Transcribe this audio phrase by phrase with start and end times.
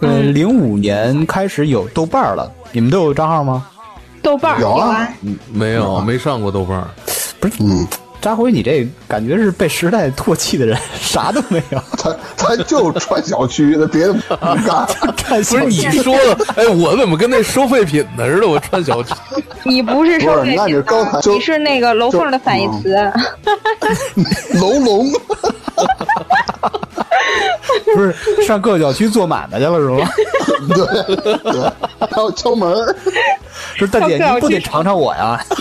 [0.00, 3.66] 呃，零五年开始有豆瓣儿了，你们都有账号吗？
[4.22, 5.08] 豆瓣儿有啊啊，
[5.52, 6.88] 没有，没上过豆瓣儿。
[7.60, 7.86] 嗯，
[8.20, 11.80] 扎辉，你这感觉是被时代唾弃的人， 啥都没有。
[11.96, 14.34] 他他就穿小区的，别的不
[14.66, 14.86] 干。
[15.16, 18.48] 看不是你说的，哎，我怎么跟那收废品的似的？
[18.48, 19.14] 我穿小区，
[19.64, 22.94] 你不是收废品刚才就你是那个楼凤的反义词。
[24.58, 25.06] 楼龙，
[27.94, 28.14] 不是
[28.46, 30.08] 上各个小区做买卖去了是吗？
[30.74, 30.86] 对
[31.52, 31.72] 对，
[32.10, 32.94] 还有敲门儿，
[33.76, 35.40] 说大姐，上各个小区你不得尝尝我呀？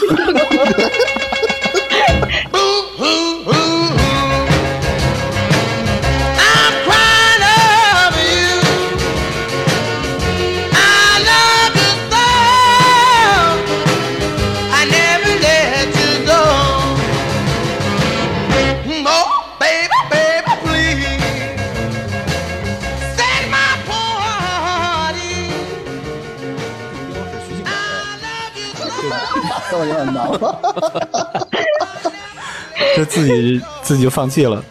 [32.96, 34.64] 就自己自己就放弃了。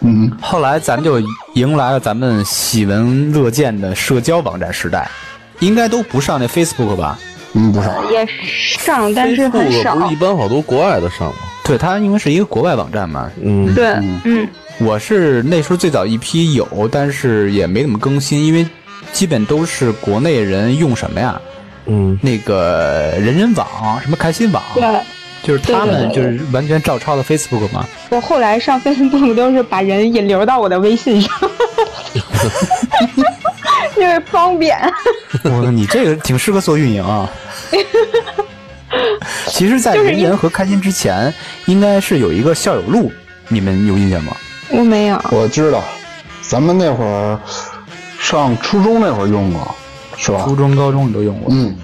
[0.00, 1.18] 嗯，后来咱们就
[1.54, 5.08] 迎来了咱们喜闻乐见的社交网站时代，
[5.60, 7.18] 应该都不上那 Facebook 吧？
[7.54, 8.26] 嗯，不上，也
[8.78, 10.06] 上，但是很少不。
[10.06, 11.34] 是一般好多国外的上吗？
[11.64, 13.30] 对，它因为是一个国外网站嘛。
[13.40, 13.86] 嗯，对，
[14.24, 14.46] 嗯，
[14.78, 18.68] 我是那时候最早一批有，但是也没怎么更新，因为
[19.12, 21.40] 基本都是国内人用什么呀？
[21.86, 24.84] 嗯，那个人人网，什么开心网，对。
[25.42, 27.86] 就是他们就是完全照抄的 Facebook 嘛。
[28.08, 31.30] 我后来上 Facebook 都是把人引流到我的微信上，
[33.98, 34.74] 因 为方便。
[35.42, 37.28] 我你这个挺适合做运营啊。
[39.48, 41.30] 其实，在人人和开心之前，
[41.66, 43.12] 应该是有一个校友录，
[43.48, 44.34] 你们有印象吗？
[44.70, 45.84] 我没有，我知道，
[46.40, 47.38] 咱们那会儿
[48.18, 49.74] 上初中那会儿用过，
[50.24, 50.56] 是吧初？
[50.56, 51.48] 中、高中你都用过。
[51.50, 51.76] 嗯，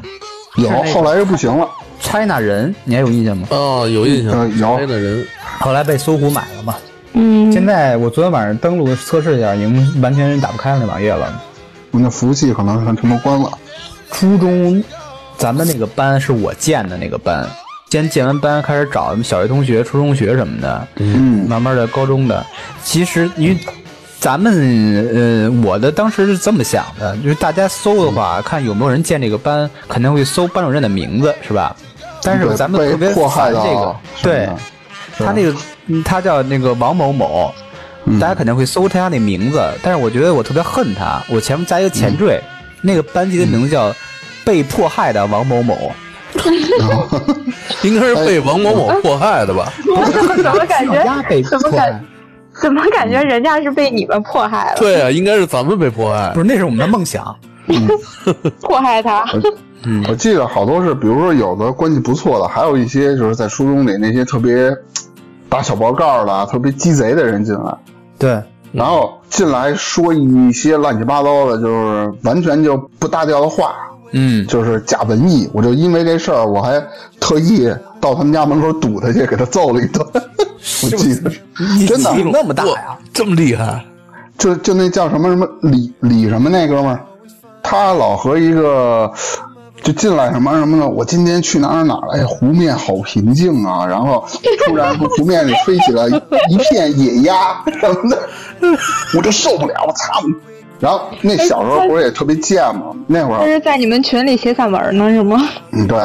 [0.56, 1.69] 有后来就不行了。
[2.00, 3.47] China 人，你还有印象吗？
[3.50, 5.26] 哦，有印象，呃有拍的人，
[5.59, 6.75] 后来被搜狐买了嘛。
[7.12, 11.42] 嗯，现在我昨天晚上登录测试一下，已经完全打不开那网页了。
[11.91, 13.50] 我那服务器可能全都关了。
[14.10, 14.82] 初中，
[15.36, 17.47] 咱们那个班是我建的那个班，
[17.91, 22.47] 先建完班开始找小学同学、初中学什么的，嗯，慢慢的高中的。
[22.82, 23.59] 其实因为
[24.20, 24.53] 咱们
[25.14, 31.75] 呃，我的当时是这么想的，就是大家搜的话，看有没有人建这个班，肯定会搜班主任的名字，是吧？
[32.22, 34.48] 但是咱们特别被迫害的烦这个，对
[35.16, 35.54] 他那个
[35.86, 37.50] 嗯他叫那个王某某，
[38.20, 42.38] 大家肯定会搜他家那名字，但是我觉得我特别恨他，我前面加一个前缀，
[42.82, 43.91] 那个班级的名字叫
[44.44, 45.91] 被迫害的王某某。
[47.82, 49.72] 应该是被王某某迫害的吧？
[50.36, 51.42] 怎么感觉？
[51.42, 52.00] 怎么感迫害，
[52.60, 54.78] 怎么感觉人家是被你们迫害了？
[54.78, 56.41] 对啊，应该是咱们被迫害不。
[56.41, 57.34] 是那是我们的梦想。
[58.60, 59.25] 迫害他？
[60.09, 64.71] 我记得好多是，比如说有的关系不错的，还有一些就是在书中里那些特别
[65.48, 67.75] 打小报告的、特别鸡贼的人进来，
[68.19, 73.75] 对，然后进来说一些乱七八糟的，就是完全就不搭调的话，
[74.12, 75.48] 嗯，就是假文艺。
[75.54, 76.82] 我就因为这事儿，我还
[77.19, 80.06] 特意到他们家门口堵他去，给他揍了一顿。
[80.83, 81.31] 我记得
[81.87, 82.97] 真的那么大呀？
[83.12, 83.84] 这么厉害？
[84.38, 87.00] 就就那叫什么什么李李什么那哥们儿，
[87.62, 89.12] 他老和一个
[89.83, 92.15] 就进来什么什么的，我今天去哪儿哪儿了？
[92.15, 93.84] 哎，湖面好平静啊！
[93.87, 94.27] 然后
[94.66, 96.06] 突然从湖面里飞起来
[96.49, 98.19] 一片野鸭什么的，
[99.15, 100.22] 我就受不了，我操！
[100.80, 102.86] 然后那小时候不是也特别贱吗？
[103.06, 105.38] 那会儿他是在你们群里写散文呢，是吗？
[105.72, 105.98] 嗯，对，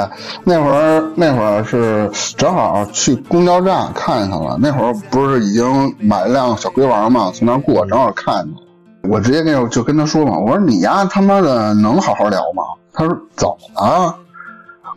[0.43, 4.57] 那会儿那会儿是正好去公交站看见他了。
[4.61, 9.09] 那会儿不是已经买了辆小龟王嘛，从那儿过，正好看见他。
[9.09, 12.63] 我直接那就跟他说嘛，我说你呀他妈的能好好聊吗？
[12.93, 14.15] 他说怎么了？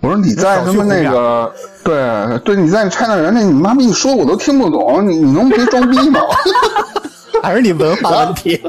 [0.00, 1.52] 我说你在他妈那个
[1.84, 6.20] 对对，你在 China 人那，你妈逼你说我都听不懂，你你能别装逼吗？
[7.42, 8.60] 还是你文化问题？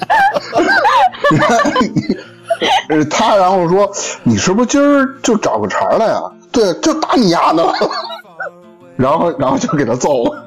[2.90, 3.90] 呃， 他然后说
[4.24, 6.22] 你是不是今儿就找个茬儿来呀？
[6.52, 7.74] 对，就打你丫的。
[8.98, 10.46] 然后然后就给他揍了。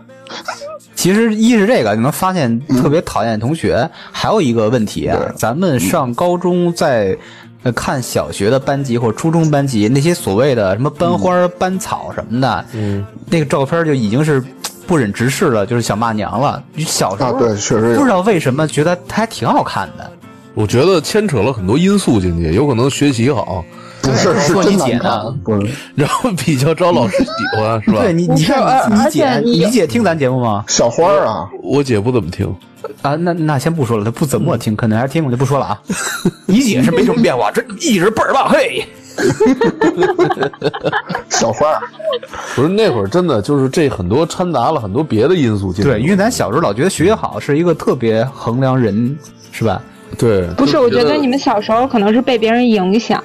[0.94, 7.17] 其实一是这个，你能发现特别讨厌同学，还有一个问题啊，咱们上高中在。
[7.64, 14.43] 呃，看小学的班级或初中班级，那些所谓的什么班花、班草什么的，嗯，那个照片就已经是
[14.84, 16.61] 不忍直视了，就是想骂娘了。
[16.75, 20.11] 你小时候啊对确实不知道为什么觉得他还挺好看的，
[20.55, 23.65] 我觉得牵扯了很多因素进去，有可能学习好，
[24.03, 28.03] 不是是说你姐呢，不 是然后比较招老师喜欢，是吧？
[28.03, 30.65] 对你，你看你你姐，你你姐听咱节目吗？
[30.69, 32.55] 小花儿啊，我姐不怎么听，
[33.01, 35.81] 啊，那那先不说了，她不怎么听，可能还是听，我就不说了啊。
[36.47, 38.85] 你姐是没什么变化，这一直倍儿棒，嘿。
[41.29, 41.83] 小花儿，
[42.55, 45.91] 不是那会儿真的就是这很多掺杂了很多别的因素进去。
[45.91, 49.17] 对，因为咱小时候老觉得学习好是一个特别衡量人，
[49.51, 49.83] 是吧？
[50.19, 53.19] 对，不是，我觉得你们小时候可能是被别人影响，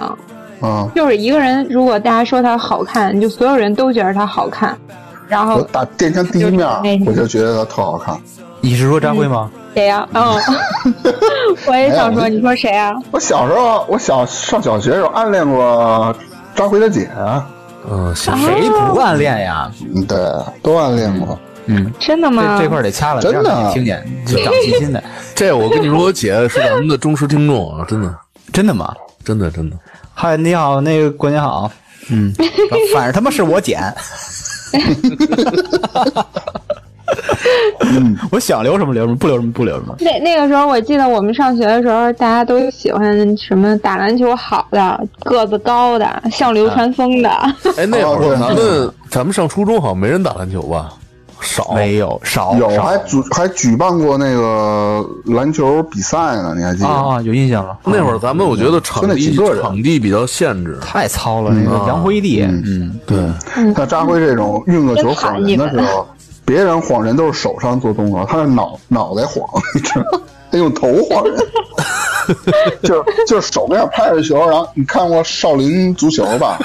[0.62, 4.78] 啊，就是一个人，如果大家说他好看，就所有人都觉得他好看，
[5.28, 6.68] 然我后打电枪第一面
[7.06, 8.18] 我就觉得他特好看。
[8.62, 9.52] 你是说张辉吗？
[9.76, 10.08] 谁呀？
[10.14, 10.24] 嗯，
[11.68, 12.92] 我也想说，你说谁啊？
[13.12, 16.16] 我小时候，我小上小学的时候暗恋过
[16.56, 17.48] 张辉的姐啊，
[17.88, 18.34] 嗯，谁
[18.92, 19.72] 不暗恋呀？
[19.94, 20.18] 嗯，对，
[20.64, 21.38] 都暗恋过。
[21.68, 22.58] 嗯，真的吗？
[22.58, 25.04] 这这块儿得掐了，真的这样你听见就长信心的。
[25.36, 28.16] 这我跟你说，我姐是咱们的忠实听众啊，真的，
[28.52, 28.94] 真的吗？
[29.24, 29.78] 真的，真的。
[30.14, 31.72] 嗨，你好，那个过年好。
[32.10, 32.34] 嗯，
[32.96, 33.82] 反正他妈是我剪。
[38.32, 39.96] 我想留什么留什么，不留什么不留什么。
[40.00, 47.30] 那那个时候，我记得我们上学的时候，大家都喜欢什么打篮球好的、个子高的、像流川枫的。
[47.78, 50.94] 哎，那会儿咱们咱们上初中好像没人打篮球吧？
[51.42, 52.84] 少，没有少有少。
[52.84, 56.88] 还举还举办过那个篮球比赛呢，你还记得？
[56.88, 57.78] 啊啊，有印象了。
[57.86, 60.78] 那会儿咱们我觉得场地场地比较限制。
[60.82, 63.18] 太糙了，那个杨辉地，嗯，对，
[63.74, 66.08] 像扎辉这种运个球晃人的时候，
[66.46, 70.22] 别人晃人都是手上做动作，他是脑脑袋晃，你知道吗？
[70.50, 71.36] 他用头晃人，
[72.84, 76.60] 就是就是手那样拍着球，然后你看过少林足球吧？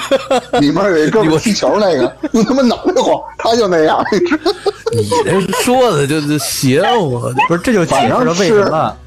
[0.59, 4.57] 里面有一哥们踢球那个，用他妈脑袋晃，他就那样，你知道吗？
[4.91, 8.97] 你这说的就是邪乎， 不是，这就解释了为什么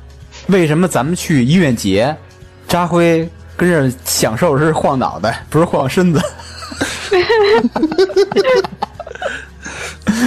[0.48, 2.16] 为什么咱们去音乐节，
[2.68, 6.20] 扎辉跟着享受是晃脑袋，不是晃身子。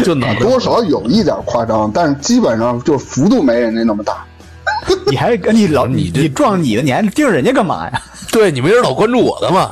[0.04, 4.26] 就脑袋多少有一点夸张，但是基本上就幅度没人家那么大。
[5.10, 8.02] 你还跟你老 你这你撞你的，你还盯着人家干嘛呀？
[8.32, 9.72] 对你没人老关注我的嘛？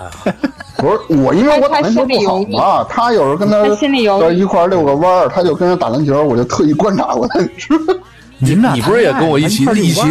[0.78, 7.40] 不是我，因为我打篮球不好嘛，他有时候跟他他心里有在一块儿遛个弯儿，他就跟人打篮球，我就特意观察过他，
[8.40, 10.02] 你们俩你不是也跟我一起一起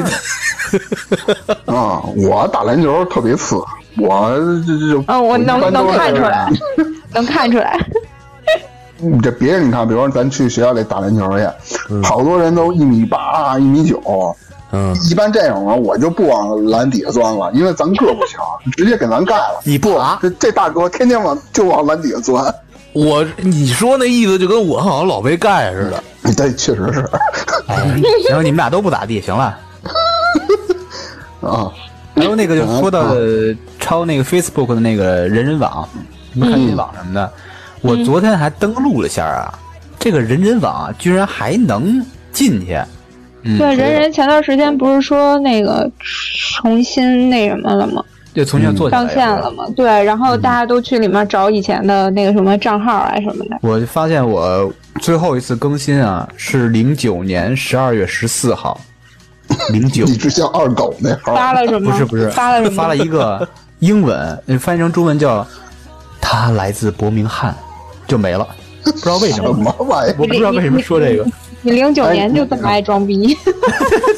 [1.66, 3.56] 啊，我打篮球特别次，
[3.98, 4.30] 我
[4.64, 6.50] 这这就嗯，我能能看出来，
[7.12, 7.78] 能看出来。
[8.98, 11.46] 你这别人你看，比如说咱去学校里打篮球去，
[12.02, 14.00] 好多人都一米八、一米九，
[14.76, 18.38] 嗯，一般这种啊，我就不往篮底下钻了，因为咱个儿不小，
[18.76, 19.60] 直接给咱盖了。
[19.64, 20.18] 你不啊？
[20.20, 22.54] 这这大哥天天往就往篮底下钻，
[22.92, 26.04] 我你说那意思就跟我好像老被盖似的。
[26.36, 27.08] 对，确实是
[27.68, 27.76] 哎，
[28.28, 29.56] 行，你们俩都不咋地，行了。
[31.40, 31.72] 啊。
[32.14, 33.14] 然后那个就说到
[33.78, 35.86] 抄那个 Facebook 的那个人人网，
[36.32, 37.32] 什么看见网什么的，
[37.82, 39.52] 我昨天还登录了一下啊，
[39.98, 42.78] 这个人人网啊居然还能进去。
[43.46, 45.88] 嗯，对，人人前段时间不是说那个
[46.60, 48.02] 重新那什么了吗？
[48.34, 49.64] 就重新做上线了嘛？
[49.74, 53.56] 对，然后大家都去里面找以前的那个什么账号啊什么的。
[53.62, 54.70] 我就发现我
[55.00, 58.78] 最后一次更新啊是零九年十二月十四号，
[59.70, 61.90] 零九你只像二狗那号发了什么？
[61.90, 62.76] 不是不是发了什么？
[62.76, 63.48] 发了一个
[63.78, 65.46] 英文，呃翻译成中文叫
[66.20, 67.54] “他来自伯明翰”，
[68.06, 68.46] 就没了，
[68.84, 71.24] 不知道为什什么，么玩意我不知道为什么说这个。
[71.62, 73.36] 你零九年就这么爱装逼？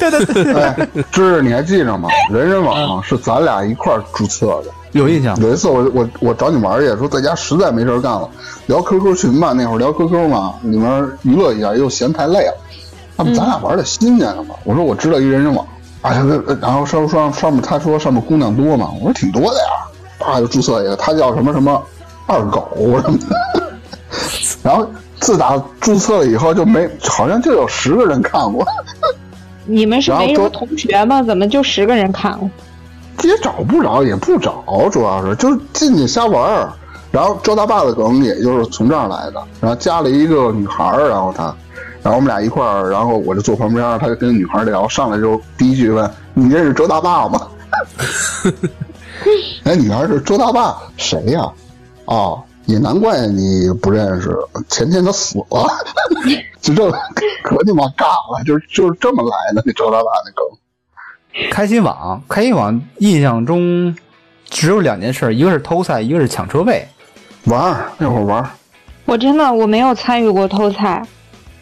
[0.01, 0.59] 儿？
[0.59, 2.09] 哎，芝芝，你还记着吗？
[2.31, 4.71] 人人网是咱俩一块儿注册的。
[4.91, 5.39] 有印象？
[5.41, 8.27] 有一次我我我找你玩儿去，说在家实在没事儿干了，
[8.67, 12.53] 聊 QQ 群吧，那会儿聊 QQ 嘛，里面娱乐一下，又嫌太累了，
[13.17, 14.55] 要不咱俩玩点新鲜的嘛？
[14.63, 15.65] 我说我知道一人人网，
[16.01, 16.25] 哎呀，
[16.61, 19.65] 然后上上上面他说上面姑娘多嘛，我说挺多的呀，
[20.19, 21.81] 啪就注册一个，他叫什么什么
[22.25, 22.67] 二狗
[23.01, 23.73] 什么的，
[24.63, 28.65] 然后自打注册了以后就没，好像就有十个人看过，
[29.65, 31.21] 你们是没什么同学吗？
[31.23, 32.49] 怎么就十个人看了？
[33.23, 36.71] 也找不着，也不找，主要是就是进去瞎玩儿。
[37.11, 41.43] 然后周大爸的梗也就是从这儿来的，然后加了一个女孩儿，然后他，
[42.03, 47.47] 然后我们俩一块儿，然后我就坐旁边，他就跟女孩聊，上来就第一句问：“你认识周大爸吗？”
[49.63, 51.41] 那 女孩是周大爸，谁呀、
[52.05, 54.29] 哦，也难怪你不认识，
[54.67, 55.67] 前天他死了，
[56.61, 56.91] 就这
[57.43, 61.51] 可你妈尬了，就是就是这么来的那周大爸那梗。
[61.51, 63.95] 开心网，开心网印象中
[64.45, 66.87] 只有两件事，一个是偷菜，一个是抢车位。
[67.45, 68.49] 玩儿那会儿玩儿，
[69.05, 71.01] 我真的我没有参与过偷菜，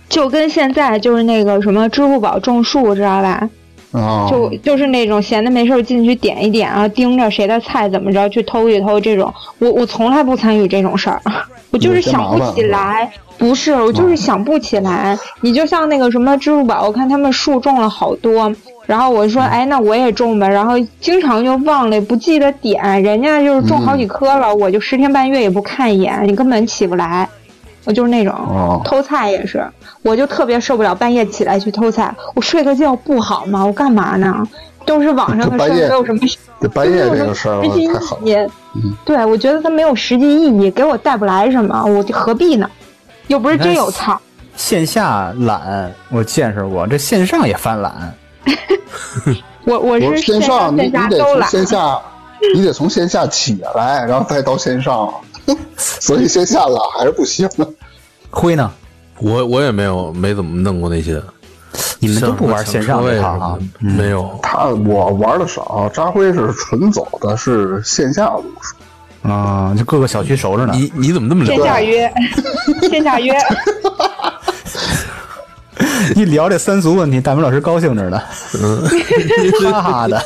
[0.10, 3.50] 就跟现在就是那个什么支付宝种树，知道吧？
[3.92, 11.22] 啊，就就是那种闲的没事儿进去点一点啊，盯着谁的菜怎么着去偷一偷这种，我我从来不参与这种事儿，
[11.72, 13.10] 我就是想不起来。
[13.38, 15.16] 不是，我就是想不起来。
[15.42, 18.52] 你就像那个什么支付宝，我看他们树种了好多，
[18.88, 20.50] 然后我说，哎，那我也种吧。
[20.50, 27.30] 然后经常就忘了，不记得点，人家就是种好几棵了，我就十天半月也不看一眼，你根本起不来。
[27.88, 29.66] 我就是那种、哦偷菜也是，
[30.02, 32.14] 我就特别受不了半夜起来去偷菜。
[32.36, 33.66] 我睡个觉不好吗？
[33.66, 34.46] 我干嘛呢？
[34.86, 36.20] 都是网上的事没有什么
[36.62, 38.22] 这半夜这个事儿实际太好了。
[38.26, 38.94] 意义。
[39.06, 42.70] 对，我觉得它没有实际意义，给我带不来什么，我就何必呢？
[43.28, 44.18] 又不是真有菜。
[44.58, 48.14] 线下懒我见识过，这线上也犯懒。
[49.66, 51.50] 我我是是线上，你线下都懒。
[51.50, 52.00] 线下，
[52.54, 55.14] 你得从线下起来，然后再到线上，
[55.76, 57.68] 所以线下懒还是不行的。
[58.30, 58.72] 辉呢？
[59.20, 61.22] 我我也没有没怎么弄过那些，
[62.00, 63.58] 你们都不玩线上这这套啊？
[63.80, 64.40] 没有。
[64.44, 68.76] 他我玩的少，扎辉是纯走的是线下路数。
[69.28, 70.74] 啊，就各个小区熟着呢。
[70.76, 71.68] 你你怎么那么线了解？
[71.68, 72.14] 下约，
[72.90, 73.34] 线下约
[76.16, 78.22] 一聊这三俗问题，大明老师高兴着呢，
[79.72, 80.24] 哈哈的。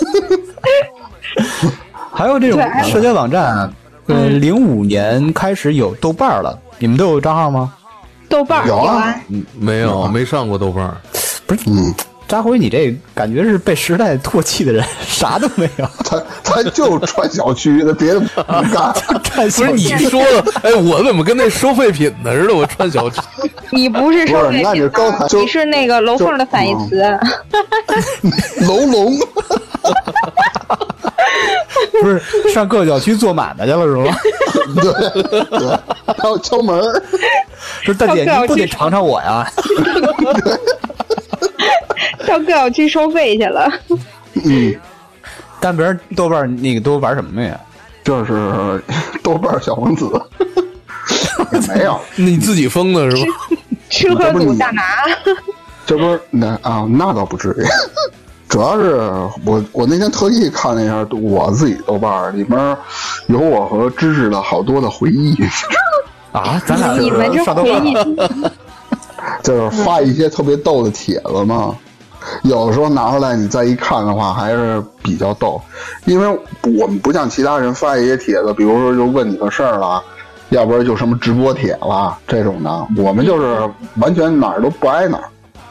[2.13, 3.71] 还有这种社交网站，
[4.07, 7.73] 嗯，零五年开始有豆瓣了，你们都有账号吗？
[8.31, 9.15] 豆瓣儿有啊啊，
[9.59, 10.95] 没有，没上过豆瓣儿。
[11.45, 11.93] 不是，嗯，
[12.27, 15.85] 扎辉，你这感觉是被时代唾弃的人， 啥都没有。
[16.05, 18.27] 他他就穿小区的，别的不
[18.73, 18.93] 干。
[19.07, 22.55] 不不是你说的， 哎，我怎么跟那收废品的似的？
[22.55, 23.19] 我穿小区，
[23.71, 27.01] 你不是收废品刚才就你是那个楼凤的反义词。
[28.65, 29.13] 楼龙，
[32.01, 32.21] 不是
[32.53, 34.15] 上各个小区做买卖去了是吗？
[34.81, 35.79] 对对，
[36.17, 37.03] 还有敲门儿，
[37.81, 39.45] 说大姐，你不得尝尝我呀？
[42.27, 43.69] 到各小区收费去了。
[44.45, 44.73] 嗯，
[45.59, 47.59] 但别人豆瓣那个都玩什么呀？
[48.03, 48.81] 这是
[49.21, 50.09] 豆瓣小王子，
[51.53, 53.31] 也没有，你自己封的是吧？
[53.89, 54.83] 吃喝赌大拿，
[55.85, 57.63] 这不是那啊，那倒不至于。
[58.51, 58.97] 主要是
[59.45, 62.77] 我我那天特意看了一下我自己豆瓣儿里面
[63.27, 65.33] 有我和芝芝的好多的回忆，
[66.33, 67.93] 啊，咱俩你们这回忆，
[69.41, 71.73] 就是发一些特别逗的帖子嘛。
[72.43, 75.59] 有的时候拿出来你再一看的话，还是比较逗，
[76.03, 76.27] 因为
[76.77, 80.03] 我们不像其他人发一些帖子，比如说就问你个事儿了，
[80.49, 83.57] 要不然就什么直播帖了这种的，我们就是
[83.95, 85.23] 完全哪儿都不挨哪儿。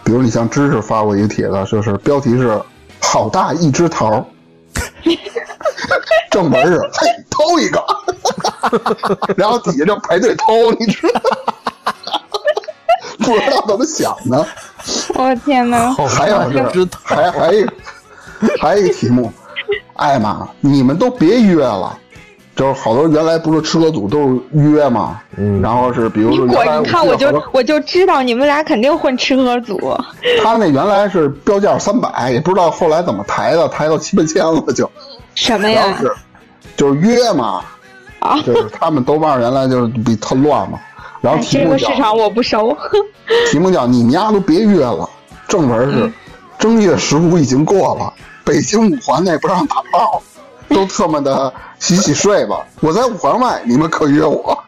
[0.04, 2.60] 比如你像知识发过一个帖子，就是标题是
[3.00, 4.24] “好大一只桃”，
[6.30, 7.84] 正文是“嘿偷一个”，
[9.36, 11.92] 然后底下就排队偷，你知道吗？
[13.18, 14.46] 不知道怎么想的。
[15.14, 15.92] 我天哪！
[16.08, 17.66] 还有知是还还一
[18.60, 19.30] 还有一个题目，
[19.94, 21.96] 艾玛，你们都别约了。
[22.60, 29.80] 就是好多原来不是吃喝组都是约嘛，嗯，然后是比如说原来你看我就我就知道你们俩肯定混吃喝组。
[30.42, 34.90] 他那原来是标价三百，也不知道后来怎么抬的，抬到七八千了就，
[35.34, 35.96] 什么呀？
[35.98, 36.12] 是
[36.76, 37.62] 就是约嘛，
[38.18, 40.78] 啊，就是他们豆瓣原来就是比特乱嘛，
[41.22, 42.76] 然后哎题目叫这个市场我不熟。
[43.50, 45.08] 题目叫你们丫都别约了，
[45.48, 46.12] 正文是
[46.58, 48.12] 正月十五已经过了，
[48.44, 50.22] 北京五环内不让打炮，
[50.70, 52.64] 都特么的洗洗睡吧。
[52.80, 54.58] 我在五环外，你们可约我。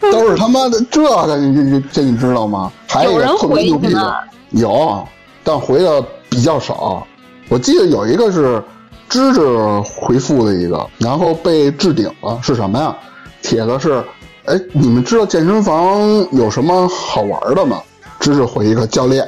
[0.00, 2.70] 都是他妈的这个，你这这你知道吗？
[2.88, 4.14] 还有一个特别牛逼的，
[4.50, 5.06] 有，
[5.44, 7.06] 但回的比较少。
[7.48, 8.62] 我记得有一个是
[9.08, 9.40] 芝芝
[9.80, 12.94] 回复的一个，然后被置顶了，是什么呀？
[13.40, 14.04] 帖子是，
[14.46, 15.98] 哎，你们知道健身房
[16.32, 17.80] 有什么好玩的吗？
[18.18, 19.26] 芝芝回一个教练，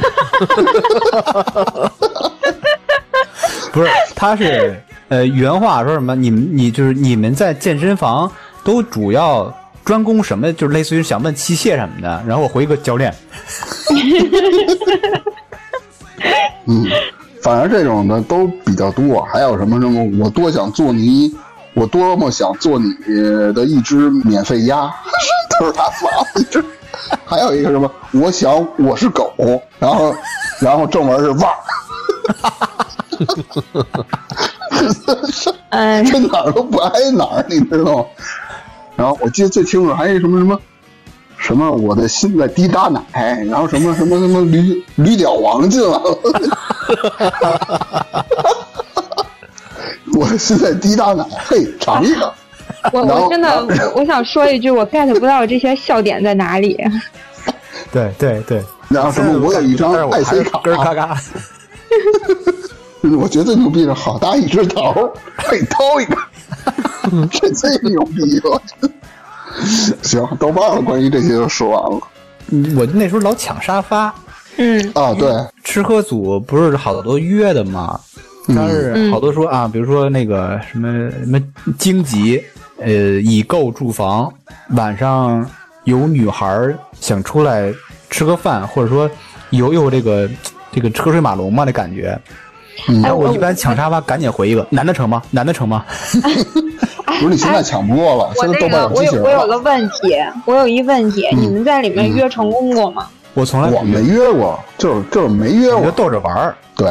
[0.00, 1.92] 哈哈哈
[3.72, 6.14] 不是，他是呃原话说什么？
[6.16, 8.30] 你们你就是你们在健身房
[8.64, 9.52] 都主要
[9.84, 10.52] 专攻什么？
[10.52, 12.22] 就是类似于想问器械什么的。
[12.26, 13.14] 然后我回一个教练，
[16.66, 16.86] 嗯，
[17.42, 19.22] 反正这种的都比较多。
[19.32, 21.32] 还有什么什么，我多想做你，
[21.74, 22.92] 我多么想做你
[23.52, 24.92] 的一只免费鸭，
[25.60, 26.08] 都是他发
[26.40, 26.64] 的。
[26.92, 29.32] 这 还有一个什么，我想我是狗，
[29.78, 30.14] 然后
[30.60, 31.50] 然后正文是汪，
[35.70, 38.04] 嗯， 这哪儿都不挨哪儿，你知道吗？
[38.96, 40.58] 然后我记得最清楚还有什么什么。
[41.38, 41.70] 什么？
[41.70, 43.02] 我的心在滴答奶，
[43.48, 46.18] 然后什么什么什么驴驴屌王进来了，
[50.14, 52.30] 我的心在滴答奶，嘿，尝一个。
[52.92, 56.78] 我我真的我我想说一句，我 get 不到这些笑点在哪里。
[57.92, 61.16] 对对对，然后什么我有一张但是我还 IC 是卡，咯嘎嘎。
[63.18, 66.16] 我觉得最牛逼的好大一只头，可以掏一个，
[67.30, 68.62] 这最牛逼了。
[70.02, 72.00] 行，豆瓣了关于这些就说完了
[72.50, 74.14] 嗯我那时候老抢沙发，
[74.56, 75.12] 嗯啊。
[75.14, 75.32] 对，
[75.64, 77.98] 吃喝组不是好多约的嘛？
[78.54, 81.40] 但是好多说啊，比如说那个什么什么
[81.78, 82.42] 荆棘，
[82.80, 84.32] 呃，已购住房，
[84.70, 85.48] 晚上
[85.84, 87.72] 有女孩想出来
[88.08, 89.08] 吃个饭，或者说
[89.50, 90.28] 游游这个
[90.72, 92.18] 这个车水马龙嘛的感觉。
[92.88, 95.22] 嗯然后我一般抢沙发赶紧回一个，男的成吗？
[95.30, 95.84] 男的成吗？
[97.20, 99.24] 不是你现在抢不过了，现在豆瓣个我有机器人。
[99.24, 103.06] 我有个问题，我有一问题，你们在里面约成功过吗？
[103.34, 105.90] 我从来我没约过，就是就是没约过就过。
[105.92, 106.88] 逗着玩儿，对，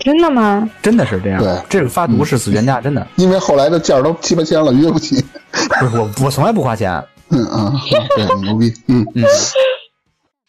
[0.00, 0.68] 真的吗？
[0.82, 1.42] 真的是这样。
[1.42, 5.24] 对这个发毒是死全家，真的因为后来的价儿都七八千了，约不起。
[5.52, 6.92] 不是我，我从来不花钱。
[7.28, 7.72] 嗯嗯，
[8.16, 8.72] 对，牛逼。
[8.88, 9.24] 嗯嗯，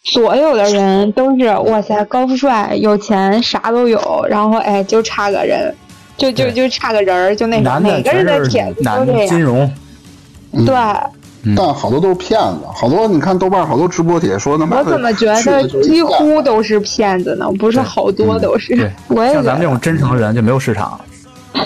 [0.04, 5.76] 所有的人都是哇塞，高富帅，有钱，啥都有，然后哎，就差个人，
[6.18, 9.28] 就就就差个人儿，就那种，男的每个人的帖子都这样。
[9.28, 9.72] 金融，
[10.66, 10.76] 对，
[11.56, 17.46] 但好多都是骗子，好多你看豆瓣好多直播帖说他妈的我怎么觉得几乎都是骗子呢？
[17.58, 19.44] 不是好多都是对， 我也觉得。
[19.44, 21.00] 像咱们这种真诚的人就没有市场。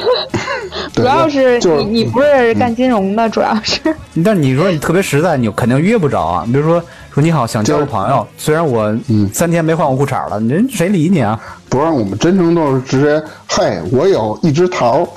[0.93, 3.79] 主要是就是你你不是干金融的，主要是
[4.23, 6.45] 但你说你特别实在，你肯定约不着啊。
[6.45, 6.81] 比如说
[7.13, 11.39] 说你好，想交个朋友，虽然我嗯三天没换过裤衩了，人谁理你啊？
[11.69, 15.07] 不让我们真诚都是直接，嘿，我有一只桃儿，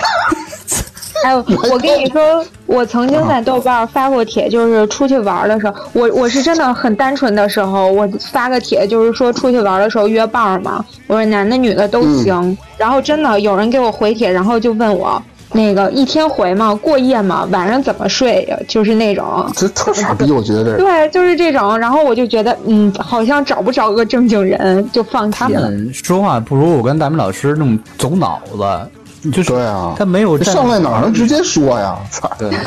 [1.24, 12.56] 哎，我跟你说，我曾经在豆瓣发过帖，就是出去玩的时候，我我是真的很单纯的时候，我发个帖，就是说出去玩的时候约伴儿嘛，我说男的女的都行。
[12.76, 15.20] 然后真的有人给我回帖，然后就问我
[15.52, 16.72] 那个一天回吗？
[16.74, 17.48] 过夜吗？
[17.50, 18.56] 晚上怎么睡呀？
[18.68, 19.50] 就是那种。
[19.56, 20.76] 这特傻逼，我觉得这个。
[20.76, 25.48] 对，就是这种，然后我就觉得，嗯，好像找不着个正经人，就放弃他。
[25.48, 28.90] 们说话不如我跟大明老师那种走脑子，
[29.32, 31.98] 就是对啊他没有上来哪儿能直接说呀？
[32.10, 32.30] 操！
[32.38, 32.50] 对，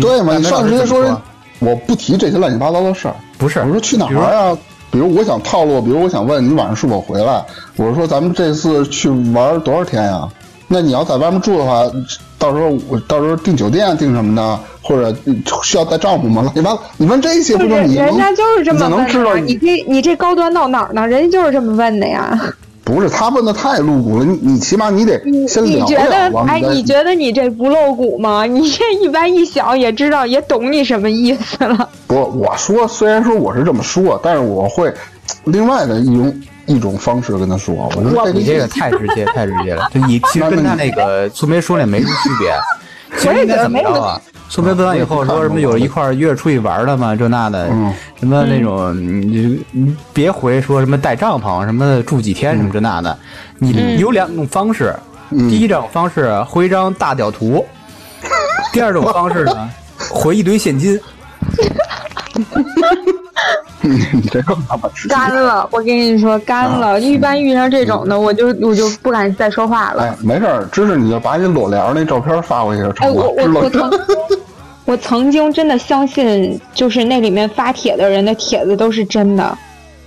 [0.00, 0.36] 对嘛？
[0.36, 1.20] 你上来直接说
[1.58, 3.14] 我不提这些乱七八糟的事儿。
[3.38, 4.56] 不是我说去哪儿啊？
[4.90, 7.44] 比如我想套路，比如我想问你晚上是否回来，
[7.76, 10.28] 我是说咱们这次去玩多少天呀？
[10.66, 11.82] 那你要在外面住的话，
[12.38, 15.16] 到时候我到时候订酒店订什么的，或者
[15.62, 16.50] 需要带帐篷吗？
[16.52, 21.06] 你问你问这些，不就是就你能人家就是这么你能问的呀，知道你这你这高端到哪儿呢？
[21.06, 22.36] 人家就是这么问的呀。
[22.82, 28.44] 不是他问的太露骨了，你你起码你得你先聊你觉聊得哎，你觉得你这不露骨吗？
[28.50, 31.88] 你这一般一想也知道，也懂你什么意思了。
[32.08, 34.92] 不，我说虽然说我是这么说，但是我会
[35.44, 39.88] 另外的一种一种方式跟他说，我说这个你这个太直接，太直接了。
[39.94, 42.52] 就你其实跟他那个苏梅说那没什么区别。
[43.18, 44.20] 其实应该怎么着啊？
[44.48, 53.16] 送别问完以后说什么有一块儿约着出去玩的嘛，这那的，嗯什么那种，你你别回说什么带帐篷什么住几天什么这那的。
[53.58, 54.92] 你有两种方式，
[55.30, 57.64] 第一种方式回一张大屌图，
[58.72, 59.70] 第二种方式呢
[60.10, 60.98] 回一堆现金。
[63.82, 65.14] 你这更他妈直接。
[65.14, 67.00] 干了，我跟你说干了。
[67.00, 70.02] 一般遇上这种的，我就我就不敢再说话了。
[70.02, 73.90] 哎，没事儿，芝芝你就把你裸聊那照片发过去就哎，成了，我我
[74.92, 79.58] 我曾经真的相信，就是那里面发帖的人的帖子都是真的。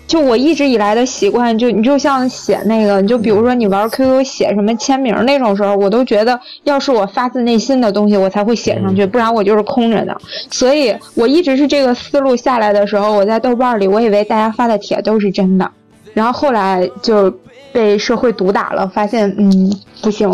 [0.05, 10.15] 就我一直以来的习惯，就你就像写那个，你就比如说你玩 QQ 写什么签名那种时候，我都觉得要是我发自内心的东西，我才会写上去，不然我就是空着的。
[10.51, 15.71] 所以我一直是这个思路下来的时候，我在豆瓣里，我以为大家发的帖都是真的，
[16.13, 17.33] 然后后来就
[17.71, 20.29] 被社会毒打了，发现嗯不行，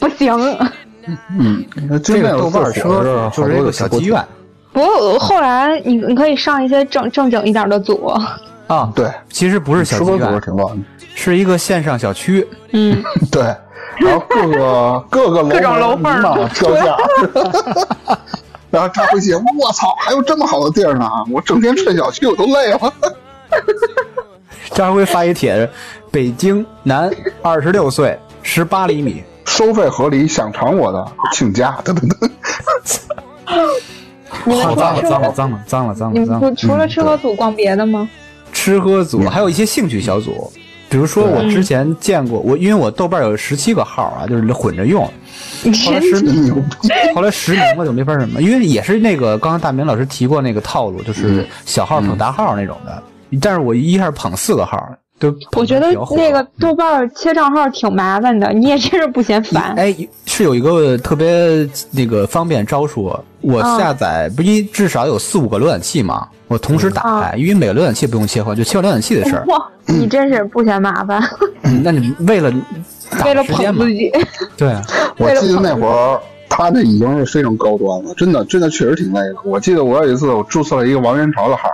[0.00, 0.34] 不行。
[1.38, 1.64] 嗯，
[2.02, 4.22] 这个豆瓣车就是一个小妓院
[4.72, 8.12] 不过后来你你可以上一些正正经一点的组，
[8.74, 8.92] 啊。
[8.94, 12.46] 对，其实不是小吃播组是妓院，挺乱的，是一个线上小区。
[12.72, 13.42] 嗯， 对，
[13.98, 16.12] 然后各个各个楼各种楼缝
[18.70, 21.10] 然后他会写，我操，还有这么好的地儿呢！
[21.32, 22.94] 我整天睡小区我都累了。
[24.70, 25.68] 张辉发一帖子：
[26.08, 27.10] 北京男，
[27.42, 29.24] 二十六岁，十八厘米。
[29.44, 32.30] 收费合理，想尝我的请假，噔噔噔。
[34.44, 36.40] 你们好脏了，脏了，脏了，脏了，脏你了，脏了。
[36.40, 38.08] 们除除了吃喝组逛别的吗？
[38.60, 40.52] 吃喝组还有一些兴趣小组，
[40.90, 45.02] 比如说我之前见过，我因为我豆瓣有十七个号啊，就是混着用。
[45.86, 46.64] 后来实名！
[47.16, 53.02] 后来实名了就没法什么，因为也是那个刚刚大明老师提过那个套路，就是小号捧大号那种的。
[53.40, 54.76] 但是我一下捧四个号，
[55.20, 59.74] 都我觉得那个豆瓣儿切账号挺麻烦的，你也真是不嫌烦。
[59.76, 69.44] 哎，是有一个特别那个方便招数，我嗯下载不一至少有四五个浏览器嘛，我同时打开，因为每个浏览器不用切换，就切换浏览器的事儿。
[69.48, 71.22] 哇，你真是不嫌麻烦，
[71.64, 72.50] 嗯那你为了
[73.22, 74.10] 为了捧自，己。
[74.56, 74.74] 对，
[75.18, 79.34] 我记得那会儿他那已经是非常高端了，真的真的确实挺累的。
[79.44, 81.68] 我记得我有一次我注册了一个王元朝的号，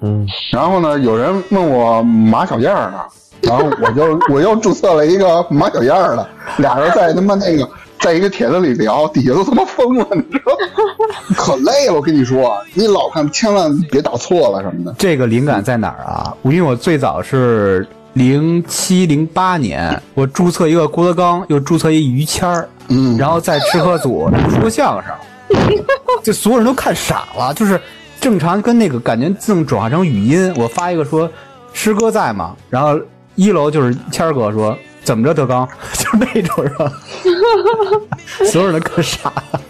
[0.00, 2.98] 嗯，然后呢，有人问我马小燕儿呢，
[3.42, 6.28] 然后我就我又注册了一个马小燕儿的，
[6.58, 11.14] 俩人在他妈那个 在一个帖子里聊，底下都他妈疯了，你知道吗？
[11.34, 14.94] 可累了，我跟你说，你老看千万别打错了什么的。
[14.98, 16.34] 这个灵感在哪儿啊？
[16.42, 24.30] 因为我最早是零七零八年，我注册一个郭德纲，又注册一于谦儿，嗯，然后在吃喝组
[24.60, 25.12] 说相声，
[26.22, 27.80] 就所有人都看傻了，就是
[28.26, 31.30] 正常跟那个感觉自动转化成语音，我发一个说
[31.72, 32.56] 师哥在吗？
[32.68, 32.98] 然后
[33.36, 36.92] 一楼就是谦儿哥说怎么着德刚， 就是那种是吧？
[38.50, 39.60] 所有人都可傻了，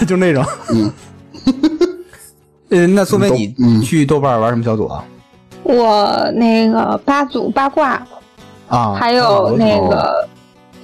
[0.08, 0.42] 就那种。
[0.70, 0.90] 嗯。
[2.70, 5.04] 呃，那苏梅，你你嗯去豆瓣玩什么小组啊？
[5.64, 8.02] 我那个八组八卦，
[8.68, 10.26] 啊，还有那个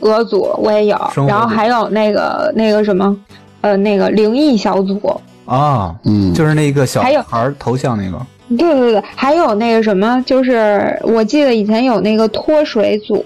[0.00, 3.16] 俄组我也有然后还有那个那个什么，
[3.60, 8.18] 呃，那个灵异小组，啊，嗯，就是那个小孩儿头像那个。
[8.58, 13.24] 对对对，还有那个什么，就是我记得以前有那个脱水组，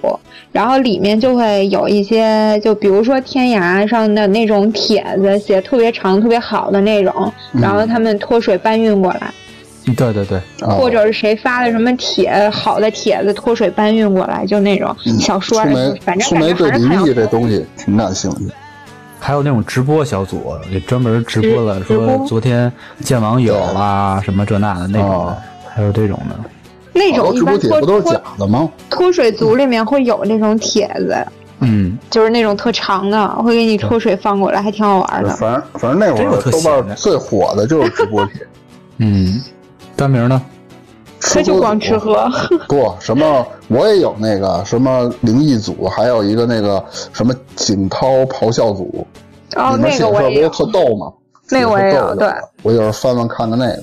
[0.53, 9.33] 然后里面就会有一些，就比如说天涯上的那种帖子，写特别长、特别好的那种，然后他们脱水搬运过来，
[9.97, 15.64] 对对对，啊或者是谁发的什么帖好的帖子脱水搬运过来，就那种小说
[16.03, 18.53] 反正苏梅对感觉还是看灵异这东西挺感兴趣。
[19.25, 25.37] 还有那种直播小组，也专门直播了，直直播说昨天见网友啦，什么这那的那种的哦，
[25.75, 26.39] 还有这种的。
[26.93, 28.71] 那种一般脱帖不都是假脱的吗？
[28.91, 31.17] 脱水组里面会有那种帖子，
[31.61, 35.31] 嗯，就是那种特长的，会给你脱水放过来，还挺好玩的。
[35.31, 38.47] 反正反正那会儿豆瓣最火的就是直播帖，
[38.99, 39.41] 嗯，
[39.97, 40.43] 单名呢？
[41.33, 42.29] 他就光吃喝，
[42.69, 49.07] 不什么，我也有那个什么灵异组，还有一个那个什么景涛咆哮组，
[49.57, 51.13] 哦，里面写那个我也不是特逗吗？
[51.51, 52.29] 那个我也有对
[52.63, 53.83] 我有时候翻翻看看那个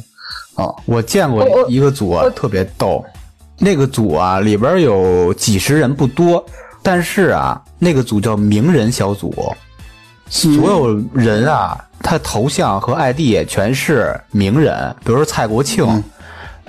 [0.55, 3.03] 啊，我见过一个组啊，特别逗。
[3.63, 6.43] 那个组啊，里边有几十人不多，
[6.81, 9.31] 但是啊，那个组叫名人小组，
[10.27, 16.03] 所有人啊，他头像和 ID 也全是名人，比如说蔡国庆，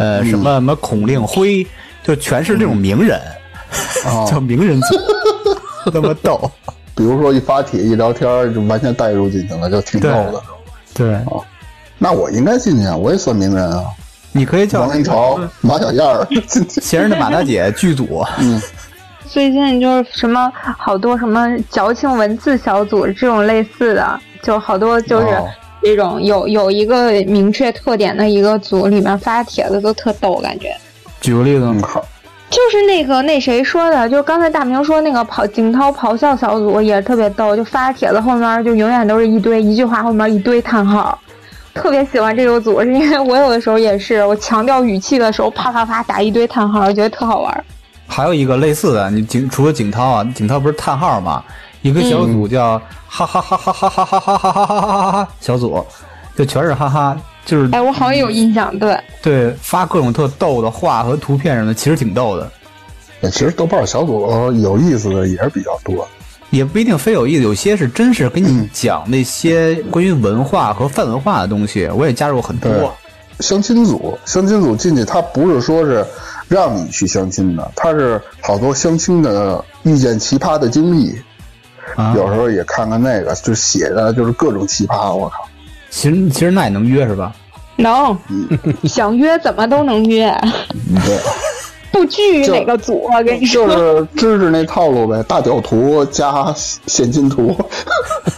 [0.03, 1.65] 呃，什么什么孔令辉，
[2.03, 3.21] 就全是这种名人，
[4.07, 4.27] 哦。
[4.29, 4.97] 叫名人组，
[5.95, 6.51] 那么逗。
[6.95, 10.43] 比如说一发帖一聊天就完全带入进去了，就挺逗的。
[10.93, 11.43] 对，哦。
[11.99, 13.85] 那我应该进去啊，我也算名人啊，
[14.33, 16.27] 你可以叫王元朝、马小燕儿。
[16.47, 16.81] 进去。
[16.81, 18.61] 闲人的马大姐剧组，嗯。
[19.25, 25.49] 最近就是什么好多什么矫情文字小组这种类似的，就好多就是哦
[25.83, 30.75] 这种有有一个明确特点的一个组，里面发帖子都特逗，感觉。
[31.21, 31.67] 举个例子，
[32.51, 41.19] 就是那个那谁说的，就是刚才大明说那个咆景涛咆哮小组也特别逗，就发帖子后面就永远都是一堆一句话后面一堆叹号，
[41.73, 47.65] 特别喜欢这个组，是因为我有的时候也是，我强调语气的时候啪啪啪打一堆叹号，觉得特好玩。
[48.07, 51.43] 还有一个类似的，你景除了景涛啊，景涛不是叹号吗？
[51.83, 55.85] 一个小组叫哈哈哈哈哈哈哈哈哈哈哈哈哈小组，
[56.37, 62.51] 就全是哈哈，就是哎，我好像有印象，对，对发各种特逗的话和图片什么的，其实挺逗的，
[63.23, 66.09] 哎其实豆瓣小组有意思的也是比较多。
[66.51, 72.95] 也不一定非有意思，有些是真是给你讲那些关于文化和泛文化的东西，我也加入很多。
[73.41, 76.07] 相亲组，相亲组进去，他不是说是
[76.49, 81.19] 让你去相亲的，他是好多相亲的遇见奇葩的经历，
[81.97, 85.49] 啊，有时候也看看那个，就写的就是各种奇葩，我靠。
[85.91, 87.33] 其实其实那也能约是吧？
[87.77, 88.17] 能
[88.85, 90.29] 想约怎么都能约，
[90.91, 91.19] 嗯对，
[91.91, 93.73] 不拘于哪个组，我跟你说就。
[93.77, 96.55] 是知识那套路呗，大屌图加
[96.87, 97.57] 现金图。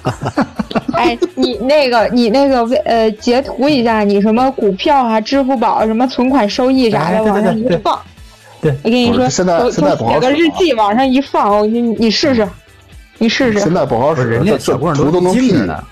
[0.94, 8.00] 哎，你那个，你那个呃，截图一下，你什么股票啊、支付宝什么存款收益啥的，哎对对往上一对对放。
[8.62, 12.48] 对我跟你说，现在都现在不好都写个日记往上一放，我你你试试，
[13.18, 13.72] 你试试现。
[13.72, 15.84] 在不好使，人家小姑娘图都能精着呢。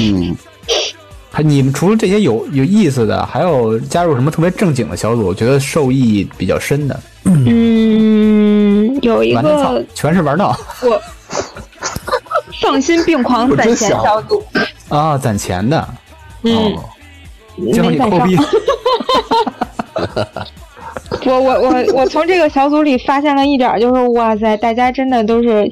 [0.00, 0.36] 嗯，
[1.30, 5.26] 还你们除了这些有有意思的，还有加入什么特别正经的小组？
[5.26, 7.00] 我觉得受益比较深的。
[7.24, 11.00] 嗯，有一个，全是玩闹我
[12.60, 14.42] 丧心病狂攒钱小组，
[14.88, 15.88] 啊，攒钱的，
[16.42, 16.74] 嗯，
[17.72, 18.36] 最后没攒上你抠逼。
[21.26, 25.70] 我我我我从这个小组里发现了一点，就是哇塞，大家真的都是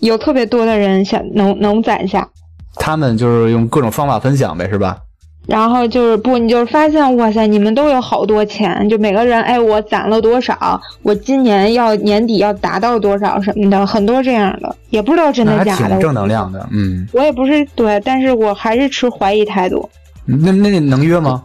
[0.00, 2.28] 有特别多的人想能能攒下，
[2.76, 4.98] 他们就是用各种方法分享呗，是吧？
[5.46, 15.90] 然后就是不，你就是发现哇塞，你们都有好多钱，就每个人哎，我攒了多少，我今年要年底要达到多少什么的，很多这样的，也不知道真的假的。
[15.90, 17.06] 挺正能量的，嗯。
[17.12, 19.88] 我也不是对，但是我还是持怀疑态度。
[20.24, 21.44] 那那能约吗？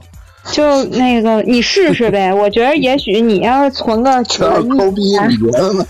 [0.51, 2.33] 就那个，你试试呗。
[2.33, 5.85] 我觉得也许你要是存个几全个亿是抠逼，钱你觉得呢？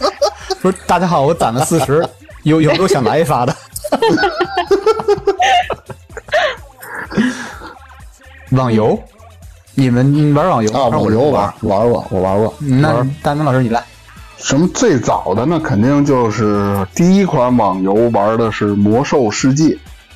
[0.61, 2.07] 说大家好，我攒了四十，
[2.43, 3.55] 有有没有想来一发的？
[8.51, 8.95] 网游，
[9.73, 11.51] 你们玩网游啊，网游玩。
[11.61, 12.53] 玩过，我玩过。
[12.59, 13.83] 那大明老师你来，
[14.37, 19.63] 什么最早的那肯定就是第一款网游玩的是《魔兽世界》，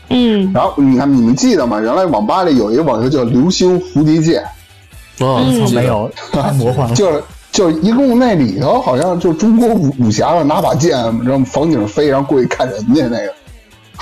[0.10, 1.79] 嗯，然后你看你们记得吗？
[1.79, 4.43] 原来网吧里有一个网游叫《流星蝴蝶剑。
[4.43, 5.73] 啊，嗯。
[5.73, 6.95] 没有， 太魔幻》，了。
[6.95, 7.23] 就是
[7.56, 10.91] 就一共那里头好像就中国武武侠的拿把剑，
[11.24, 13.34] 然后房顶飞，然后过去看人家那个。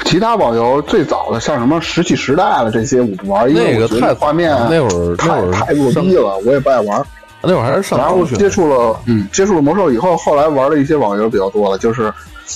[0.06, 7.06] 其他网游最早的像什么《石器时代》了这些我不玩，因为我觉那个太得画面那会儿太太弱逼了，我也不爱玩。
[7.44, 11.78] 那会儿还是上然后接触了，嗯，接触了魔兽以后，后来玩的一些网游比较多了。
[11.78, 12.12] 就是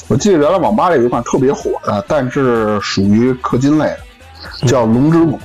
[0.07, 5.37] 我记得原来网吧里有一款特别火的，但是属于氪金类的，叫《龙之谷》。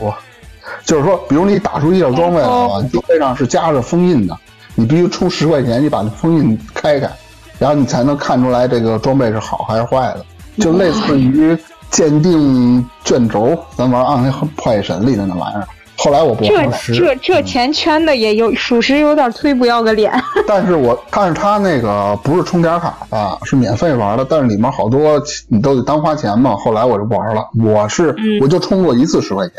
[0.86, 4.34] 就是说，比如你打出一件装备的话，装备上是加着封印的，
[4.74, 7.10] 你必须充十块钱，你把那封印开开，
[7.58, 10.24] 然后你才能看出来这个装备是好还是坏的。
[10.58, 11.56] 就类似于
[11.90, 15.66] 鉴定卷轴，咱玩《暗黑破坏神》里的那玩意儿。
[15.96, 16.78] 后来我不玩这了。
[16.98, 20.12] 这这钱圈的也有，属实有点忒不要个脸。
[20.48, 26.56] 但是我但是他那个不是充点卡的，是免费玩的，但是里面好多你都得单花钱嘛。
[26.56, 29.56] 后来我就不玩了，我是、我就充过一次十块钱，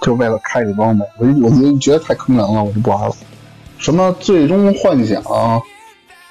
[0.00, 3.14] 就为了开这装备，我就我就觉得太坑人了，我就不玩了。
[3.82, 5.20] 什么最终幻想，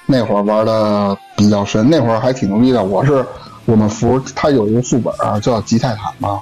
[0.06, 2.82] 那会儿玩的比较深，那会儿还挺牛逼的。
[2.82, 3.22] 我是
[3.66, 5.12] 我们服，它有一个副本
[5.42, 6.40] 叫吉泰坦嘛，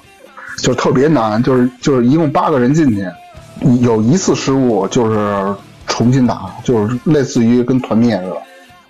[0.58, 3.04] 就特别难，就是就是一共八个人进去，
[3.80, 5.52] 有一次失误就是
[5.88, 8.36] 重新打，就是类似于跟团灭似的。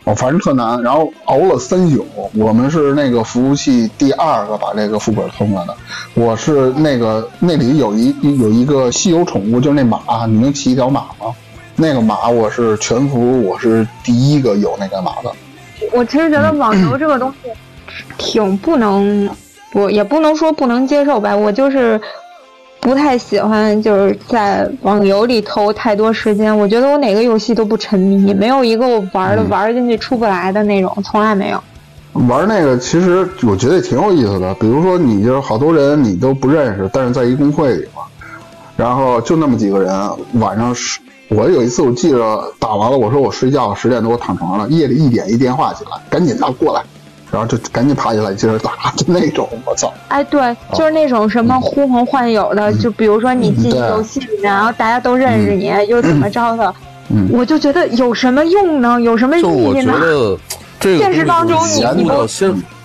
[0.04, 2.06] 哦，反正特难，然后熬了三宿。
[2.34, 5.74] 我们是那个服务器第二个把这个副本通了的。
[6.12, 11.34] 我是那个那里有一有一个稀有宠物，就是那马，你能骑一条马吗？
[11.80, 15.32] 那个马我是全服，我是第一个有那个马的。
[15.92, 17.50] 我其实觉得网游这个东西
[18.18, 19.28] 挺不能，
[19.72, 21.98] 我也不能说不能接受吧，我就是
[22.80, 26.56] 不太喜欢就是在网游里投太多时间。
[26.56, 31.58] 我觉得我哪个游戏都不沉迷，没有一个我玩了玩进去出不来的那种，从来没有。
[32.28, 38.02] 玩那个其实我觉得也挺有意思的，比如说你就是好多人你都不认识，但是在一公会里嘛，
[38.76, 39.90] 然后就那么几个人，
[40.34, 41.00] 晚上是。
[41.30, 46.82] 我有一次我记着打完了，我说我睡觉十点多我躺床上了，夜里一点一电话起来，赶紧的过来，
[47.30, 49.92] 然后就赶紧爬起来接着打， 就那种我操。
[50.08, 56.74] 哎，对，就是那种什么呼朋唤友的，就比如说你进游戏里面，然后大家都认识你，又怎么着的，
[57.10, 59.00] 嗯我就觉得有什么用呢？
[59.00, 59.92] 有什么意就是我义呢？
[59.92, 60.38] 觉得
[60.80, 62.26] 这现实当中你你们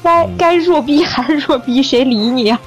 [0.03, 2.60] 该该弱逼还是弱逼，谁理你啊？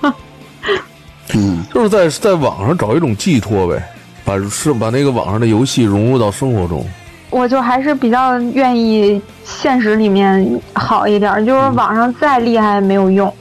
[1.34, 3.80] 嗯，就是在在网上找一种寄托呗，
[4.28, 6.84] 把是把那个网上的游戏融入到生活中。
[7.30, 13.32] 我就还是比较愿意现实里面好一点，就是网上再厉害没有用，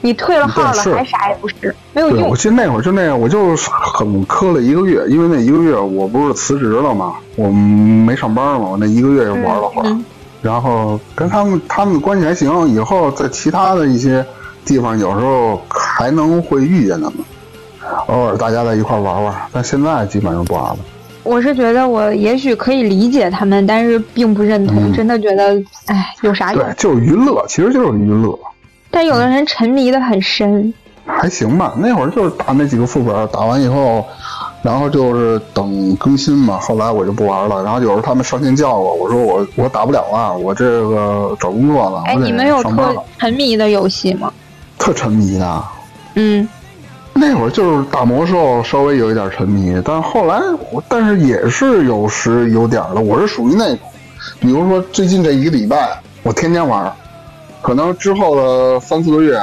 [0.00, 2.36] 你退了号了还啥也不是，没有，用我。
[2.36, 10.04] 记得那会儿就那样，我就很磕了一个月，因为那一个月我不是辞职了嘛，我没上班嘛，我那一个月就玩了会儿，嗯。
[10.42, 14.24] 然后跟他们他们关系还行，以后在其他的一些
[14.64, 17.14] 地方有时候还能会遇见他们，
[18.06, 20.76] 偶尔大家在一块玩玩，但现在基本上不玩了。
[21.22, 28.38] 我是觉得我也许可以理解他们，但是并不认同，嗯真的觉得，哎，有啥用对？，就是娱乐，其实就是娱乐，
[28.90, 30.72] 但有的人沉迷的很深，
[31.06, 31.74] 还行吧。
[31.78, 34.04] 那会儿就是打那几个副本，打完以后，
[34.62, 36.58] 然后就是等更新嘛。
[36.58, 37.62] 后来我就不玩了。
[37.62, 42.94] 然后有时候他们上线叫我，我说我我打不了啊，我这个找工作了，哎，你们有特。
[43.18, 44.30] 沉迷的游戏吗？
[44.78, 45.64] 特沉迷的。
[46.16, 46.46] 嗯，
[47.14, 53.00] 那会儿就是打魔兽稍微有一点沉迷，但后来我但是也是有时有点儿的。
[53.00, 53.78] 我是属于那种，
[54.40, 56.92] 比如说最近这一个礼拜我天天玩，
[57.62, 59.38] 可能之后的三四个月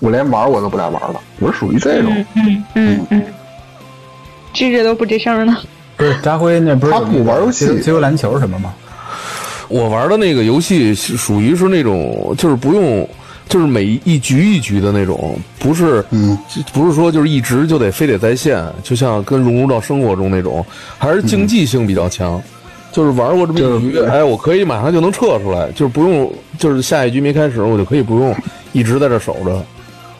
[0.00, 1.20] 我连玩我都不带玩儿了。
[1.40, 2.12] 我是属于这种。
[2.34, 3.22] 嗯嗯嗯，
[4.52, 5.56] 吱着都不吱声呢。
[5.96, 8.74] 不是扎辉那不是他不玩游戏自由篮球什么吗？
[9.68, 13.08] 我玩的那个游戏属于是那种，就是不用，
[13.48, 16.36] 就是每一局一局的那种，不是，嗯，
[16.72, 20.64] 不是说就是一直就得非得在线，就像跟融入到生活中那种，
[20.98, 22.42] 还是竞技性比较强。
[22.92, 28.32] 就是玩过这么一局，哎，我可以马上就能撤出来，就是不用，就是下一局没开始，我就可以不用
[28.72, 29.60] 一直在这守着。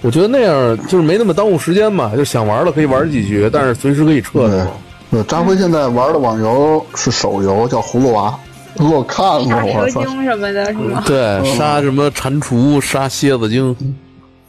[0.02, 4.70] 我觉得那样就是没那么耽误时间嘛，就想玩了可以玩几局，但是随时可以撤对的。，
[5.12, 8.43] 呃，扎辉现在玩的网游是手游，叫葫芦娃，给
[8.78, 10.04] 我看过，蛇我操！
[10.04, 11.02] 精什么的，是吗？
[11.06, 13.76] 对，杀什么蟾蜍，杀蝎子精，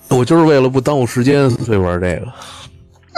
[0.10, 2.28] 我就是为了不耽误时间，所以玩这个。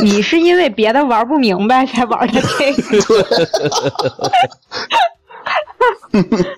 [0.04, 3.26] 你是因为别的玩不明白才玩的这个？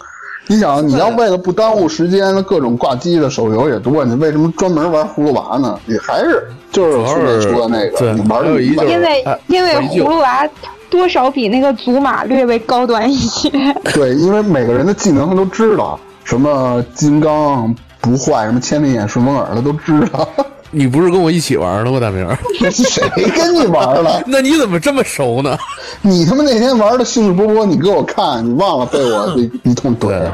[0.48, 5.80] 你想，你要为了不耽误时间，各种挂机的手游也多，你为什么专门玩葫芦娃呢？
[5.86, 10.50] 你还是就是顺便说那个，对你玩的因为哎因为葫芦娃
[10.90, 13.50] 多少比那个祖玛略微高端一些。
[13.94, 20.28] 对，因为每个人的技能他都知道，什么金刚不坏，什么千里眼、顺风耳，他都知道。
[20.72, 22.38] 你不是跟我一起玩的吗，大明儿？
[22.70, 23.04] 谁
[23.36, 24.22] 跟你玩了？
[24.28, 25.58] 那你怎么这么熟呢？
[26.04, 30.32] 你他妈那天玩的兴致勃勃，你给我看，你忘了被我一一通怼对，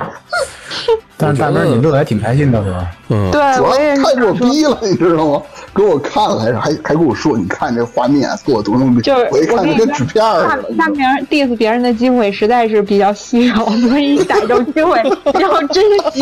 [1.17, 2.91] 但是大明儿你乐得还挺开心的是吧？
[3.09, 5.41] 嗯，对，主要也是太给我逼了，你知道吗？
[5.73, 10.73] 给我看来着，还还跟我说，你看这画面给我多牛逼，就是我一看跟纸片儿的。
[10.77, 15.01] 大明 diss 别人的机会实在是比较稀少，所以逮着机会
[15.39, 16.21] 要珍惜，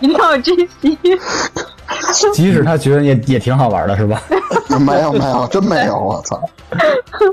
[0.00, 0.98] 一定要珍惜。
[2.32, 4.22] 即使他觉得也也挺好玩的是吧？
[4.78, 6.40] 没有没有，真没有，我操！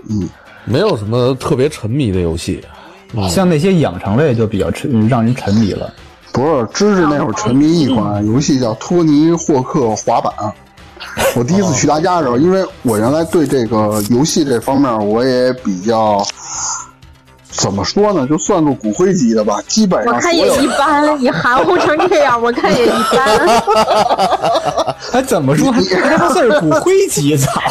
[0.10, 0.28] 嗯
[0.66, 2.64] 没有什么特别沉迷的游戏。
[3.30, 5.92] 像那些养成类就比较沉，让人沉迷了。
[6.32, 10.32] 不是，芝芝那会儿沉迷一款游戏叫托尼霍克滑板。
[11.36, 16.24] 我第一次去他家的时候，因为我原来对这个游戏这方面我也比较，
[17.50, 23.62] 怎么说呢，就算个骨灰级的吧，基本上我看也一般，你含糊成这样，我看也一般。
[25.12, 25.72] 还，怎么说？
[25.72, 27.62] 他他算是骨灰级，操！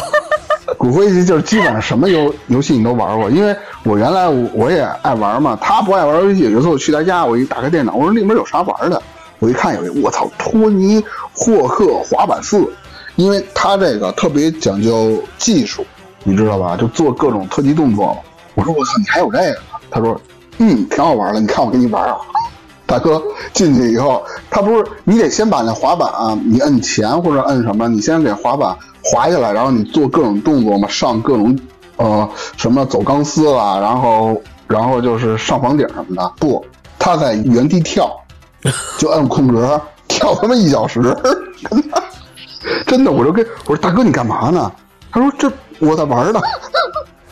[0.87, 6.49] 骨灰级就是基本上什么游游戏你都玩过，因为我原来我我也爱玩嘛，他不爱玩游戏。
[6.49, 9.01] 有一次我去他家，我一打开电脑，我说里面有啥玩的？
[9.39, 12.65] 我一看有一，我操，托尼霍克滑板四，
[13.17, 15.85] 因为他这个特别讲究技术，
[16.23, 16.77] 你知道吧？
[16.77, 18.19] 就做各种特技动作嘛。
[18.55, 19.57] 我说我操，你还有这个？
[19.91, 20.17] 他说，
[20.59, 22.15] 嗯，挺好玩的，你看我给你玩啊。
[22.87, 23.21] 大哥
[23.53, 31.59] 进去以后，他不是你得先把那滑板啊，你摁前或者摁什么，你先给滑板滑下来，然后你做各种动作嘛，上各种
[31.97, 36.33] 呃什么走钢丝啦，然后然后就是上房顶什么的。
[36.39, 36.65] 不，
[36.97, 38.09] 他在原地跳，
[38.97, 41.01] 就摁空格跳他妈一小时，
[41.69, 42.03] 真 的
[42.85, 44.71] 真的，我就跟我说大哥你干嘛呢？
[45.11, 46.39] 他说这我在玩呢。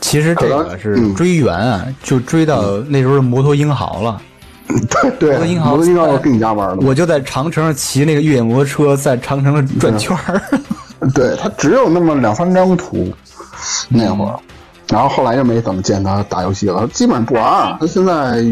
[0.02, 4.22] 其实这个是追源啊，就追到那时候的摩托英豪了。
[4.68, 6.86] 对 对，摩托银行我跟你家玩的。
[6.86, 10.42] 我就在长城上骑那个越野摩托车，在长城上转圈儿。
[11.14, 13.14] 对他只有那么两三张图，
[13.90, 14.40] 那会儿，
[14.90, 18.44] 然后后来就没怎么见他打游戏了，基本上不玩儿，他现在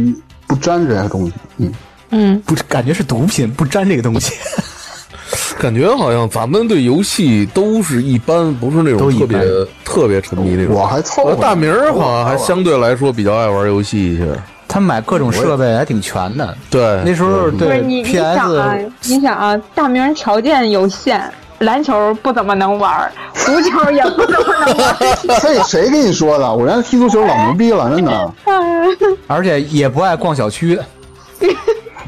[0.45, 1.33] 不沾这些东西。
[1.57, 1.71] 嗯，
[2.11, 4.33] 嗯，不是，感觉是毒品，不沾这个东西。
[5.57, 9.39] 感觉好像咱们对游戏都是一般，不是那种特别
[9.83, 10.75] 特别沉迷那种。
[10.75, 11.29] 我还凑合。
[11.31, 14.27] 呃大明儿好像还相对来说比较爱玩游戏一些。
[14.73, 16.57] 他买各种设备还挺全的。
[16.67, 24.95] 对，那时候对不是你你想啊你想啊，大明条件有限，篮球不怎么能玩， 足球也不怎么能玩。
[25.41, 26.51] 嘿，谁跟你说的？
[26.51, 28.33] 我原来踢足球老牛逼了，真的。
[29.27, 30.79] 而且也不爱逛小区。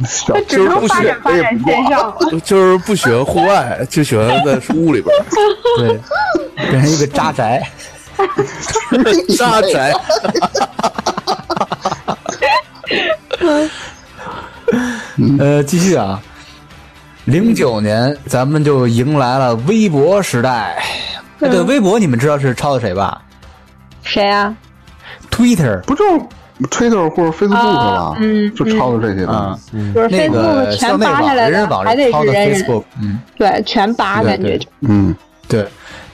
[0.07, 2.13] 小他只能发展发展线上。
[2.43, 5.15] 就是不喜欢户外，就喜欢在屋里边
[5.77, 5.99] 对，
[6.71, 7.61] 变成一个渣宅。
[9.37, 9.93] 渣宅。
[15.39, 16.21] 呃，继续啊，
[17.25, 20.77] 零九年咱们就迎来了微博时代。
[21.39, 23.21] 哎，对，微博你们知道是抄的谁吧
[24.03, 24.55] 谁啊
[25.31, 26.21] ？？Twitter 不就是
[26.69, 28.15] Twitter 或者 Facebook 吗？
[28.19, 34.67] 嗯就抄的这些东啊西。，就是那个 Facebook 全校内网、扒下来的，人人网还得是抄的是人人 Facebook，嗯，对，全扒感觉就。
[34.81, 35.15] 嗯，
[35.47, 35.67] 对。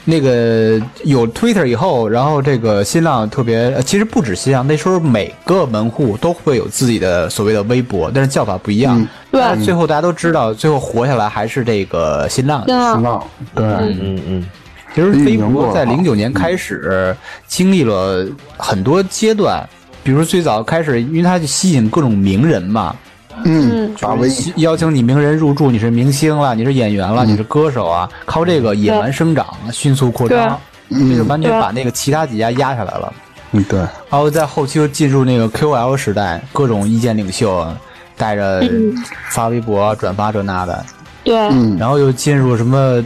[0.03, 9.07] 那个有 Twitter 以后，然后这个新浪特别，呃其实不止新浪，那时候每个门户都会有自己的所谓的微博，但是叫法不一样。
[9.31, 12.63] 对最后大家都知道，最后活下来还是这个新浪。
[12.67, 13.97] 新浪对，嗯。
[14.01, 14.49] 嗯嗯，
[14.93, 17.15] 其实微博在零九年开始
[17.47, 19.63] 经历了很多阶段，
[20.03, 22.95] 比如最早开始，因为它就吸引各种名人嘛，
[23.43, 33.13] 嗯，把微邀请你名人入驻，你是明星了，你是演员了，你是歌手啊，靠这个野蛮生长，迅速扩张，这就完全把那个其他几家压下来了。
[33.53, 37.67] 嗯对，然后在后期又进入那个 QL 时代，各种意见领袖
[38.15, 38.63] 带着
[39.29, 40.85] 发微博、转发这那的，
[41.23, 43.03] 对，嗯，然后又进入什么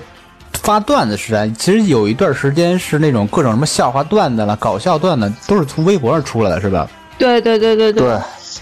[0.54, 1.50] 发段子时代。
[1.58, 6.88] 其实有一段时间是那种各种什么笑话段子了、搞笑段子，都是从微博上出来的，是吧？
[7.18, 8.12] 对对对对对，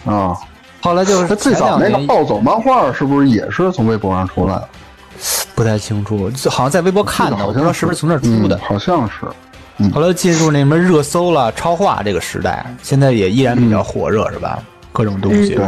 [0.05, 0.37] 啊，
[0.83, 4.67] 后来就是他最早那个暴走漫画是不是也是从微博上出来的？
[5.55, 8.59] 不太清楚，就好像在微博看的，我不知道是不是从那儿出的嗯。
[8.67, 9.91] 好像是。
[9.93, 14.59] 后来进入那什么热搜了、超话这个时代，现在也依然比较火热，是吧？
[14.91, 15.55] 各种东西。
[15.55, 15.65] 对，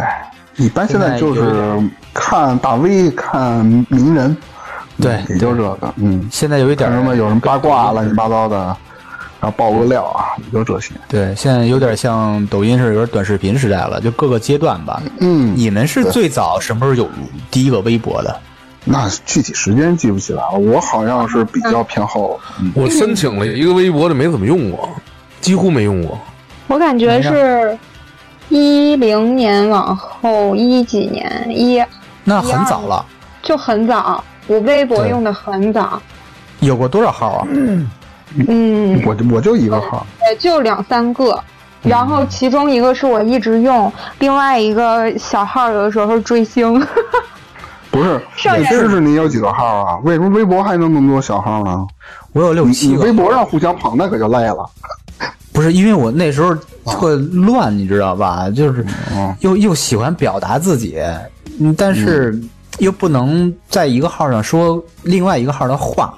[0.57, 1.81] 一般现在就是
[2.13, 4.35] 看大 V、看名人，
[5.01, 8.75] 对也就这个，嗯，现在有一点什么有什么八卦乱七八糟的，
[9.45, 10.91] 然后爆个料啊，也就这些。
[11.07, 14.99] 对，现在有点像抖音似的，有点短视频时代了，就各个阶段吧。
[15.19, 17.07] 嗯，你们是最早什么时候有
[17.51, 18.35] 第一个微博的？
[18.85, 24.89] 那具体时间记不起来了，我好像是比较偏后，嗯，我申请了一个微博，就没怎么用过，
[25.41, 26.17] 几乎没用过。
[26.65, 27.77] 我感觉是
[28.49, 31.79] 一零年往后一几年一
[32.23, 33.05] 那很早了，
[33.43, 36.01] 就很早，我微博用的很早，
[36.61, 37.47] 有过多少号啊？
[37.51, 37.87] 嗯，
[39.05, 41.39] 我就我就一个号，也就两三个。
[41.83, 46.79] 然后其中一个是我一直用，另外一个小号有的时候追星。
[47.91, 49.97] 不是，上元我知识你有几个号啊？
[50.03, 51.85] 为什么微博还能那么多小号呢？
[52.33, 52.97] 我有六你七个。
[52.97, 54.69] 你微博上互相捧那可就累了。
[55.53, 56.53] 不是因为我那时候
[56.85, 58.49] 特乱，你知道吧？
[58.49, 60.99] 就是嗯又又喜欢表达自己，
[61.61, 62.37] 嗯，但是
[62.79, 66.13] 又不能在一个号上说另外一个号的话，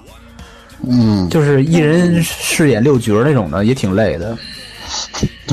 [0.86, 4.38] 嗯，就是一人饰演六角那种的，也挺累的。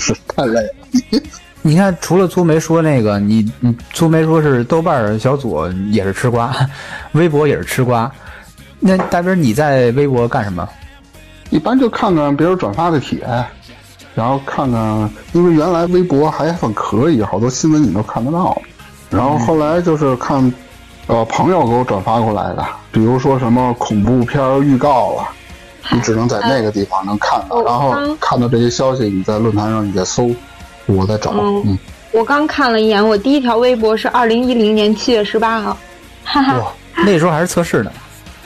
[0.01, 1.20] 是 太累了。
[1.62, 6.55] 你看，除了粗梅说那个，你你粗梅说是豆瓣小组也是吃瓜，
[7.12, 8.11] 微博也是吃瓜。
[8.81, 10.68] 那大斌，你在微博干什么？
[11.51, 13.27] 一般就看看别人转发的帖，
[14.14, 18.61] 然后看看，因为原来微博还算可以，好多新闻你都看得到。
[19.11, 20.53] 然后后来就是看，
[21.07, 25.28] 呃，朋友给我转发过来的，比如说什么恐怖片儿预告啊，
[25.90, 27.57] 你只能在那个地方能看到。
[27.57, 30.30] 我然后看到这些消息，你在论坛上你再搜，
[30.86, 31.32] 我再找。
[31.32, 31.78] 嗯嗯，
[32.11, 35.76] 我刚看了一眼，我第一条微博是二零一零年七月十八号，
[36.24, 36.66] 哈哈，哇，
[37.05, 37.92] 那时候还是测试呢，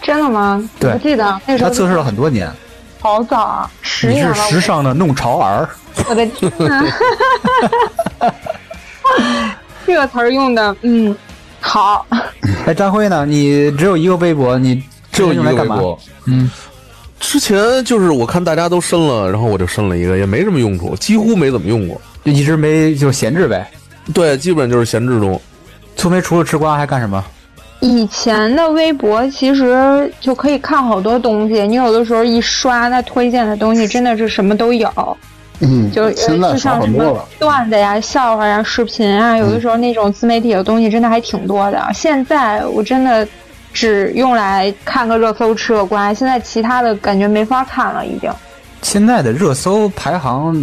[0.03, 0.69] 真的吗？
[0.81, 2.51] 对我记得那时候他测试了很多年。
[3.01, 5.69] 好早啊，十你年了，是时尚的弄潮儿，
[6.09, 6.85] 我的天呐，
[9.87, 11.17] 这个词儿用的，嗯，
[11.61, 12.07] 好，
[12.67, 13.27] 哎，张辉呢？
[13.27, 14.83] 你只有一个微博，你
[15.13, 15.77] 只有一用来干嘛？
[15.77, 15.99] 个微博。
[16.27, 16.51] 嗯，
[17.21, 22.01] 之前就是我看大家都申了，然后我就申了一个，也没什么用处，几乎没怎么用过。
[22.25, 23.69] 就一直没就闲置呗。
[24.15, 25.41] 对，基本就是闲置中。
[25.97, 27.25] 粗梅除了吃瓜还干什么？
[27.81, 34.89] 以前的微博其实就可以看好多东西，你有的时候一刷，它推荐的东西真的是什么都有，
[35.61, 37.29] 嗯，就就像什么。
[37.39, 41.83] 段子呀、笑话呀、视频啊，有的时候那种自媒体的东西真的还挺多的。
[41.93, 43.27] 现在我真的
[43.73, 48.31] 只用来看个热搜、吃个瓜，现在其他的感觉没法看了，已经。
[48.83, 50.55] 现在的热搜排行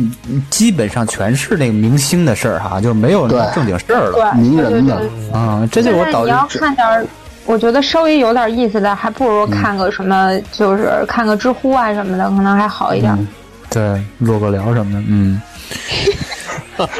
[0.49, 4.31] 基本上全是那个明星的事儿哈，就没有正经事儿了。
[4.33, 7.05] 对，名人的对对对嗯，这就是我导现在你要致看点儿，
[7.45, 13.11] 我觉得稍微有点意思的，还不如看个什么，就是看个知乎啊什么的，可能还好一点。
[13.19, 13.27] 嗯
[13.75, 15.03] 对裸个聊什么的。
[15.05, 15.41] 嗯，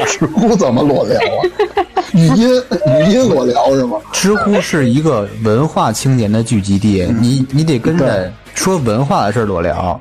[0.06, 1.40] 知乎怎么裸聊啊？
[2.12, 2.62] 语音
[3.00, 3.96] 语音裸聊是吗？
[4.12, 9.98] 知乎是一个文化青年的聚集地，你你得跟着说文化的事儿裸聊，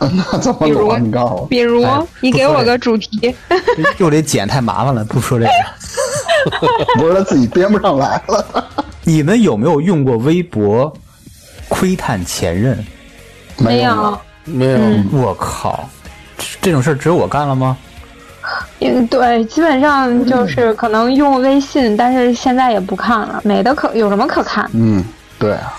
[0.00, 0.98] 那怎么裸？
[0.98, 1.46] 你告诉我。
[1.50, 3.34] 比如哎你给我个主题，
[3.98, 5.50] 又得剪，太麻烦了，不说这个。
[6.98, 8.64] 不是他自己编不上来了。
[9.04, 10.90] 你们有没有用过微博
[11.68, 12.82] 窥探前任？
[13.58, 14.18] 没，有。
[14.48, 14.78] 没有，
[15.10, 15.88] 我靠，
[16.66, 17.76] 这种事儿只有我干了吗？
[18.80, 24.68] 嗯，对，基本上就是可能用微信，但是现在也不看了，没的可有什么可看？
[24.74, 25.00] 嗯，
[25.38, 25.78] 对啊，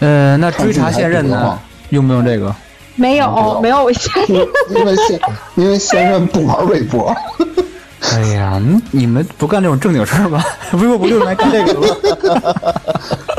[0.00, 1.58] 呃，那追查现任呢？
[1.90, 2.54] 用不用这个？
[2.96, 4.10] 没有，没有微信。
[4.28, 4.36] 因
[4.74, 5.20] 因为现
[5.56, 7.14] 因为现任不玩微博，
[8.10, 10.42] 哎呀，你你们不干这种正经事儿吗？
[10.74, 12.54] 微博不就是来干这个的吗？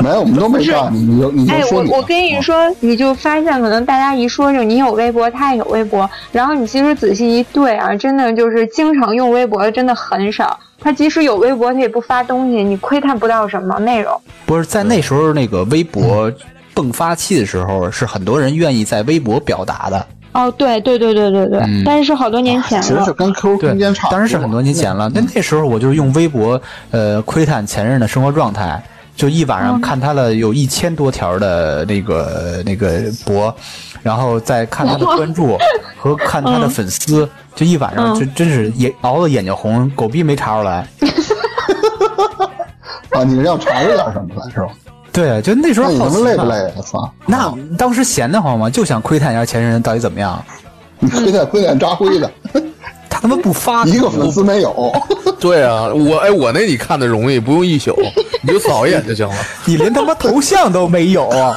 [0.00, 0.92] 没有，我们都没干。
[0.92, 1.94] 你你就你就哎，说你的。
[1.94, 10.58] 我我跟你说，你就发现可能大家一说就你有微博，他也有微博，然后你其实仔细一对啊，真的就是经常用微博的真的很少。
[10.80, 14.18] 他即使有微博，他也不发东西，你窥探不到什么内容。
[14.46, 16.30] 不是在那时候那个微博
[16.74, 20.06] 迸发期的时候，是很多人愿意在微博表达的。
[20.34, 23.12] 哦，对对对对对对，嗯但是是好多年前了其实是。
[23.12, 24.10] 跟 QQ 对空间差不多。
[24.10, 25.08] 当然是很多年前了。
[25.14, 26.60] 那那时候我就是用微博，
[26.90, 28.82] 呃，窥探前任的生活状态，
[29.16, 33.54] 就一晚上看他的有一千多条的那个那个博，
[34.02, 35.56] 然后再看他的关注
[35.96, 40.86] 和看他的粉丝，就一晚上嗯就真是眼熬得眼睛红，狗逼没查出来。
[43.10, 44.66] 啊， 你是要查着点什么来是吧？
[45.14, 46.72] 对，就那时候你好他妈累不累？
[46.76, 47.10] 我操！
[47.24, 50.44] 那当时闲得慌嘛，就想窥探一下前任到底怎么样。
[50.98, 52.30] 你窥探窥探扎辉的，
[53.08, 54.92] 他他妈不发， 一个粉丝没有，
[55.40, 57.96] 对啊，我哎，我那你看的容易，不用一宿，
[58.42, 59.34] 你就扫一眼就行了。
[59.64, 61.56] 你连他妈头像都没有啊！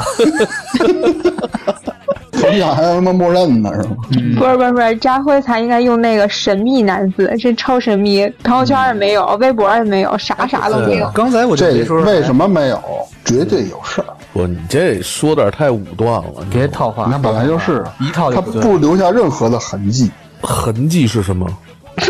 [2.51, 3.95] 头像 还有他妈默认呢，是吗？
[4.39, 11.09] 不是不是不是，扎辉才应该用那个神秘男子，这超神秘，朋友圈也没有，微博也没有，啥啥都没有。
[11.13, 12.81] 刚才我这里说为什么没有？
[13.25, 14.07] 绝对有事儿。
[14.33, 16.25] 不，你这说点太武断了。
[16.39, 17.07] 你别套话？
[17.11, 18.39] 那本来就是一套他。
[18.39, 20.09] 不留下任何的痕迹。
[20.41, 21.45] 痕迹是什么？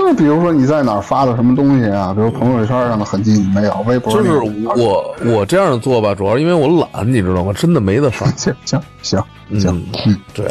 [0.07, 4.37] 就比如说你在哪儿发的什么东西啊，比如朋友圈上的痕迹你没有，微博就是
[4.77, 7.51] 我我这样做吧，主要是因为我懒，你知道吗？
[7.53, 8.25] 真的没得法。
[8.37, 9.21] 行行行
[9.59, 10.49] 行，嗯，对，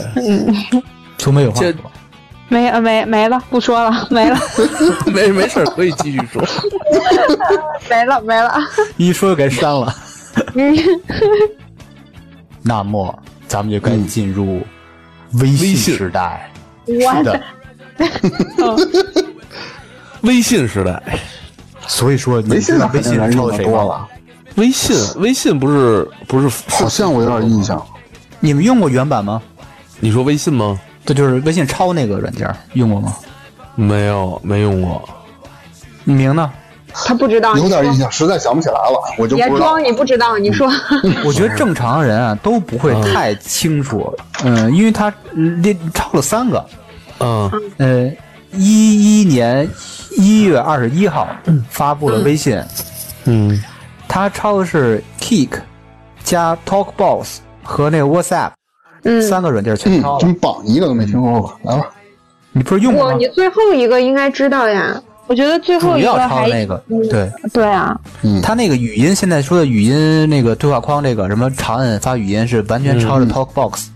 [1.16, 1.62] 苏梅有话
[2.48, 4.38] 没呃没没了，不说了，没了，
[5.12, 6.40] 没没事可以继续说。
[7.88, 8.52] 没了，没了。
[8.98, 9.92] 一说就给删了。
[10.54, 10.76] 嗯，
[12.62, 14.60] 那么咱们就该进入
[15.40, 16.48] 微信时代。
[16.86, 17.40] 我是的，
[20.26, 21.00] 微信时代，
[21.86, 23.64] 所以说你微信微信人用的谁？
[23.64, 24.06] 的多了，
[24.56, 27.80] 微信微信不是不是好像我有点印象。
[28.40, 29.40] 你们用过原版吗？
[30.00, 30.78] 你说微信吗？
[31.04, 33.14] 这就是微信抄那个软件，用过吗？
[33.74, 35.08] 没有，没用过。
[36.04, 36.50] 你明呢？
[36.92, 39.84] 他不知道，有点印象，实在想不起来了，我就别不知道装，。
[39.84, 40.66] 你不知道，你说。
[41.24, 44.12] 我觉得正常人啊都不会太清楚，
[44.42, 46.66] 嗯，因为他嗯列抄了三个，
[47.20, 48.10] 嗯呃，
[48.52, 49.68] 一一年
[50.16, 51.28] 一月二十一号
[51.68, 52.62] 发布了微信，
[53.24, 53.62] 嗯
[54.08, 55.50] 他抄的是 Kick
[56.22, 58.50] 加 TalkBox 和那个 WhatsApp
[59.04, 60.20] 嗯，三个软件全嗯抄，了。
[60.20, 61.52] 真棒，一个都没听说过。
[61.62, 61.88] 来吧，
[62.52, 63.16] 你不是用过吗？
[63.18, 65.00] 你最后一个应该知道呀。
[65.28, 73.86] 我觉得最后一个还抄那个，嗯对对啊，嗯，他那个语音，现在说的语音那个对话框，这个什么长按发语音是完全抄着 TalkBox。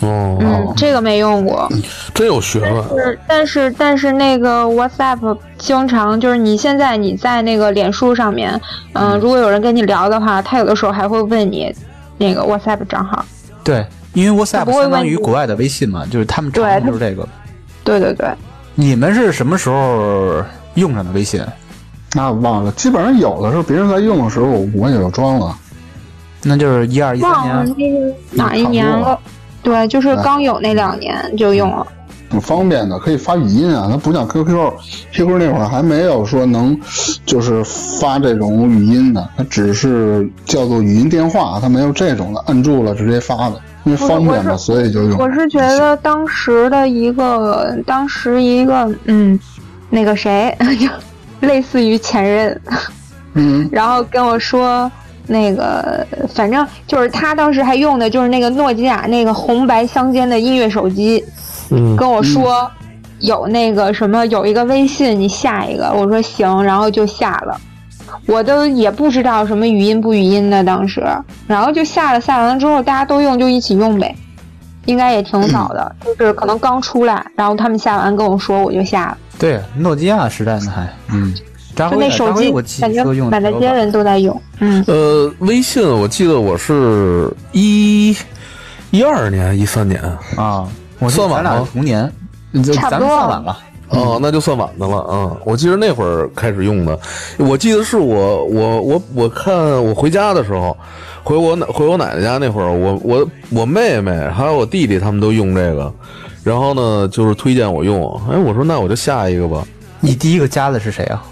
[0.00, 1.68] 哦，嗯，这个没用过。
[2.12, 2.82] 真有学问。
[2.88, 8.60] 是，但是但是那个 WhatsApp 经常就是你现在你在那个脸书上面，
[8.92, 11.74] 嗯、如果有人跟你聊的话，他有的时候还会问你
[12.18, 13.24] 那个 WhatsApp 账号。
[13.64, 17.28] 对，因为 WhatsApp 相当于国外的微信嘛，就是他们对常用它就是这个。
[17.82, 18.28] 对对对，
[18.74, 20.44] 你们是什么时候
[20.74, 21.42] 用上的微信？
[22.14, 25.56] 那忘了，基本上有的时候别人在用的时候，我也就装了。
[26.42, 27.76] 那就是一二一三忘了年。
[27.76, 29.18] 那是哪一年了。
[29.66, 31.84] 对，就是刚有那两年就用了。
[32.30, 33.88] 挺方便的，可以发语音啊。
[33.90, 36.78] 它不像 QQ，QQ 那会儿还没有说能
[37.24, 45.18] 就是发这种语音的，它只是叫做语音电话，它没有这种的，摁住了直接发的，因为方便嘛，所以就用。
[45.18, 49.36] 我是觉得当时的一个，当时一个，嗯，
[49.90, 50.88] 那个谁， 就
[51.48, 52.60] 类似于前任，
[53.34, 54.88] 嗯，然后跟我说，
[55.26, 61.24] 那个反正就是他当时还用的就是那个诺基亚那个红白相间的音乐手机，
[61.70, 61.96] 嗯。
[61.96, 62.70] 跟我说
[63.20, 67.60] 有那个什么有一个微信，你下一个，我说行，然后就下了。
[68.26, 71.04] 我都也不知道什么语音不语音的，当时，
[71.46, 74.14] 然后就下了，下完了之后大家都用就一起用呗，
[74.84, 79.18] 应该也挺早的，就是可能刚出来，然后他们下完跟我说，我就下了。
[79.38, 81.34] 对，诺基亚时代呢还，嗯，
[81.76, 88.16] 扎就辉那手机我记感觉说用满大街人都在用，嗯，呃，微信我记得我是一
[88.90, 90.02] 一二年、一三年，
[90.36, 90.66] 啊，
[90.98, 92.10] 我算晚吗是同年，
[92.54, 93.58] 这咱们差不多算晚了。
[93.90, 95.06] 哦，那就算晚的了。
[95.08, 96.98] 嗯，我记得那会儿开始用的，
[97.38, 99.54] 我记得是我我我我看
[99.84, 100.76] 我回家的时候，
[101.22, 105.92] 回我奶回我奶奶家那会儿，我我我妹妹还有我弟弟他们都用这个，
[106.42, 109.64] 然后呢就是推荐我用，哎，我说那我就下一个吧，
[110.00, 111.22] 你第一个加的是谁啊？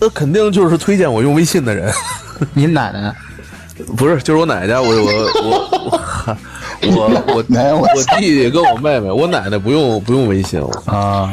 [0.00, 1.92] 那肯定就是推荐我用微信的人，
[2.52, 3.14] 你奶奶？
[3.96, 4.94] 不是，就是我奶奶家，我 我
[5.42, 5.98] 我
[6.86, 11.28] 我我我奶奶我我弟弟跟我妹妹，我奶奶不用不用微信，我啊，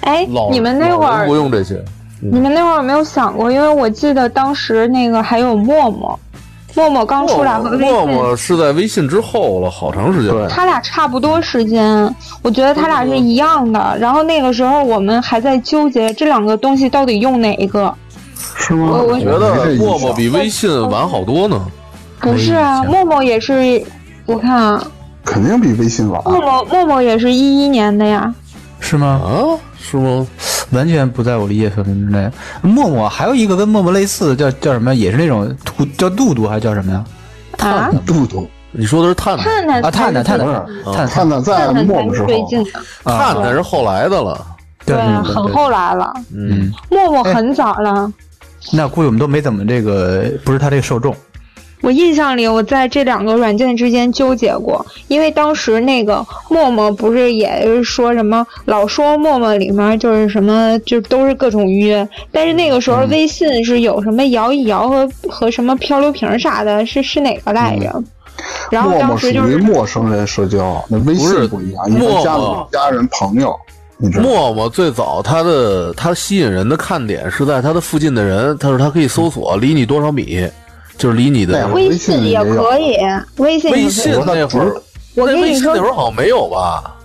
[0.00, 1.84] 哎，你们那会儿不用这些，
[2.18, 3.52] 你们那会儿有没有想过？
[3.52, 6.18] 因为我记得当时那个还有陌陌，
[6.74, 10.32] 陌陌刚出来和微陌信，陌是在微信之后了，好长时间。
[10.32, 13.98] 对他俩差不多时间，我觉得他俩是一样的。
[14.00, 17.94] 然后那个时候我们还在纠结这两个东西到底用哪一个。
[18.56, 18.86] 是吗？
[18.86, 21.60] 我我觉得陌陌比微信晚好多呢。
[22.20, 23.82] 不是啊，陌陌也是，
[24.26, 24.84] 我看啊，
[25.24, 26.22] 肯定比微信晚。
[26.24, 28.32] 陌陌陌陌也是一一年的呀。
[28.80, 29.20] 是吗？
[29.24, 30.26] 啊，是吗？
[30.70, 32.30] 完全不在我理解范围之内。
[32.62, 34.94] 陌陌还有一个跟陌陌类似的，叫叫什么？
[34.94, 37.04] 也是那种兔叫杜杜还是叫什么呀？
[37.58, 40.66] 探，杜杜你说的是探探，探探啊，探探探探探
[40.96, 42.64] 在探探才是陌陌之后，最近，
[43.04, 44.46] 探探是后来的了。
[44.84, 46.12] 对很后来了。
[46.34, 48.12] 嗯，陌陌很早了，
[48.72, 51.14] 那估计我们都没怎么这个，不是他这个受众。
[51.80, 68.00] 我印象里，我在这两个软件之间纠结过，因为当时那个陌陌不是也说什么，老说陌陌里面就是什么，就都是各种约，但是那个时候微信是有什么摇一摇和和什么漂流瓶啥的，是是哪个来着？
[68.70, 73.58] 然后陌陌属于当时就是陌生人社交，那微不是信不一样，因为陌加陌了家人朋友？
[74.20, 80.48] 陌陌最早它的它吸引人的看点是在它的附近的人，它说它可以搜索离你多少米，
[80.98, 82.96] 就是离你的微微信信也可以，
[83.36, 84.74] 微信微信那会儿，
[85.14, 86.96] 那微信我跟你说那会儿好像没有吧？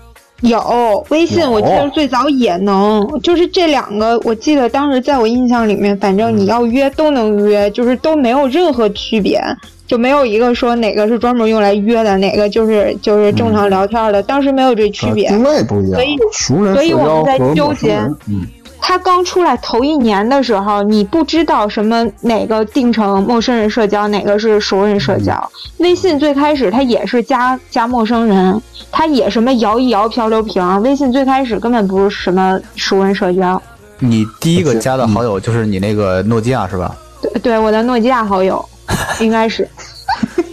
[0.41, 9.41] 有微信，我记得最早也能，就是这两个，我记得当时在我印象里面，反正你要约都能约，就是都没有任何区别，
[9.87, 15.29] 就没有一个说哪个是专门用来约的，哪个就是就是正常聊天的，当时没有这区别。
[15.29, 18.41] 定位不一样所以，熟人所以社交我们在和纠结陌生人，嗯，
[18.81, 25.51] 它刚出来头一年的时候，你不知道什么哪个定成陌生人社交，哪个是熟人社交。
[25.77, 28.61] 微信最开始它也是加加陌生人，
[28.91, 30.81] 它也什么摇一摇漂流瓶。
[30.81, 33.61] 微信最开始根本不是什么熟人社交。
[33.99, 36.95] 你第一个加的好友就是你那个诺基亚是吧？
[37.21, 38.63] 对对，我的诺基亚好友
[39.19, 39.67] 应该是。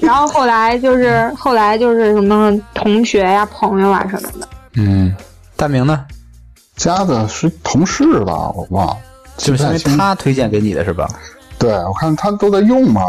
[0.00, 4.48] 然后后来就是后来就是什么同学呀、朋友啊什么的。
[4.74, 5.14] 嗯，
[5.56, 6.04] 大明呢？
[6.76, 8.96] 加的是同事吧，我忘了，
[9.36, 11.08] 就是因为记不太清他推荐给你的是吧？
[11.58, 13.02] 对，我看他都在用嘛，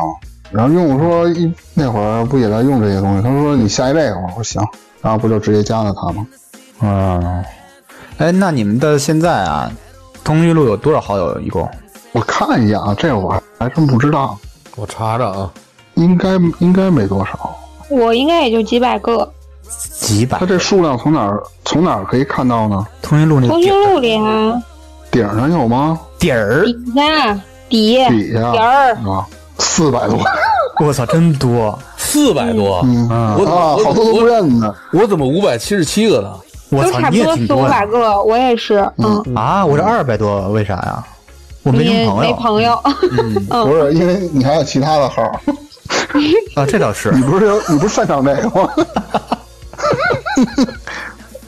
[0.51, 4.63] 然后用我说一那会儿不也在用这些东西，他说你下一这个，我说行，
[5.01, 6.27] 然后不就直接加了他吗？
[6.81, 7.43] 嗯，
[8.19, 9.71] 哎，那你们的现在啊，
[10.23, 11.67] 通讯录有多少好友一共？
[12.11, 14.37] 我看一下啊，这我还真不知道，
[14.75, 15.51] 我查查啊，
[15.95, 17.55] 应该应该没多少。
[17.89, 19.29] 我应该也就几百个。
[19.99, 20.45] 几百它？
[20.45, 22.85] 这数量从哪儿从哪儿可以看到呢？
[23.01, 24.53] 通讯录里通讯录里啊，
[25.09, 25.99] 顶上有吗？
[26.19, 27.33] 底儿，底下
[27.67, 28.93] 底底下底儿。
[29.09, 29.25] 啊，
[29.57, 30.19] 四百多，
[30.85, 31.77] 我操，真多！
[31.97, 34.73] 四百多，嗯啊我怎么啊，好多都不认呢。
[34.93, 36.31] 我怎么五百七十七个呢？
[36.69, 39.65] 我操，都差不你也多四五百个，我也是，嗯，啊！
[39.65, 41.03] 我这二百多，为啥呀？
[41.65, 42.79] 我没朋友没朋友，
[43.17, 45.23] 嗯不是，因为你还有其他的号，
[46.55, 48.69] 啊，这倒是你不是有你不是擅长这个吗？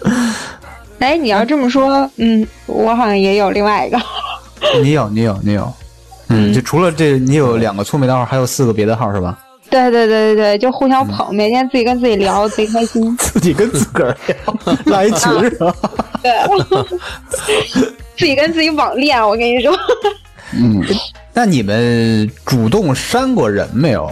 [0.97, 3.99] 哎，你要这么说，嗯，我好像也有另外一个，
[4.81, 5.71] 你有，你有，你有。
[6.29, 9.37] 嗯，就除了这，你有两个粗眉的号，还有四个别的号是吧？
[9.69, 13.15] 对对对对对，就互相捧，每天自己跟自己聊，贼开心。
[13.19, 14.35] 自己跟自个儿聊，
[14.85, 15.73] 拉一群是吧？
[16.23, 16.31] 对，
[18.17, 19.71] 自己跟自己网恋，我跟你说，
[20.53, 20.83] 嗯，
[21.33, 24.11] 那你们主动删过人没有？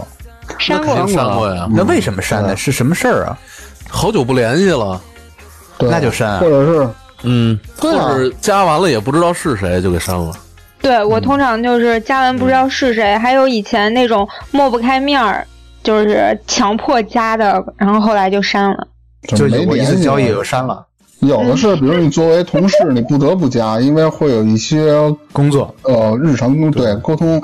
[0.58, 1.06] 删过。
[1.08, 2.48] 删过呀，那为什么删呢？
[2.48, 3.36] 对是什么事儿啊？
[3.88, 5.00] 好久不联系了，
[5.78, 6.88] 对，那就删啊或者是
[7.24, 10.32] 嗯，或对啊者加完了也不知道是谁就给删了。
[10.80, 15.44] 对我通常就是加完不知道是谁，还有以前那种抹不开面儿，
[15.82, 18.86] 就是强迫加的，然后后来就删了。
[19.28, 20.86] 就有过一没联系次交易就删了。
[21.20, 24.94] 有的是，比如你作为同事，你不得不加，因为会有一些
[25.32, 27.42] 工作呃日常工对沟通，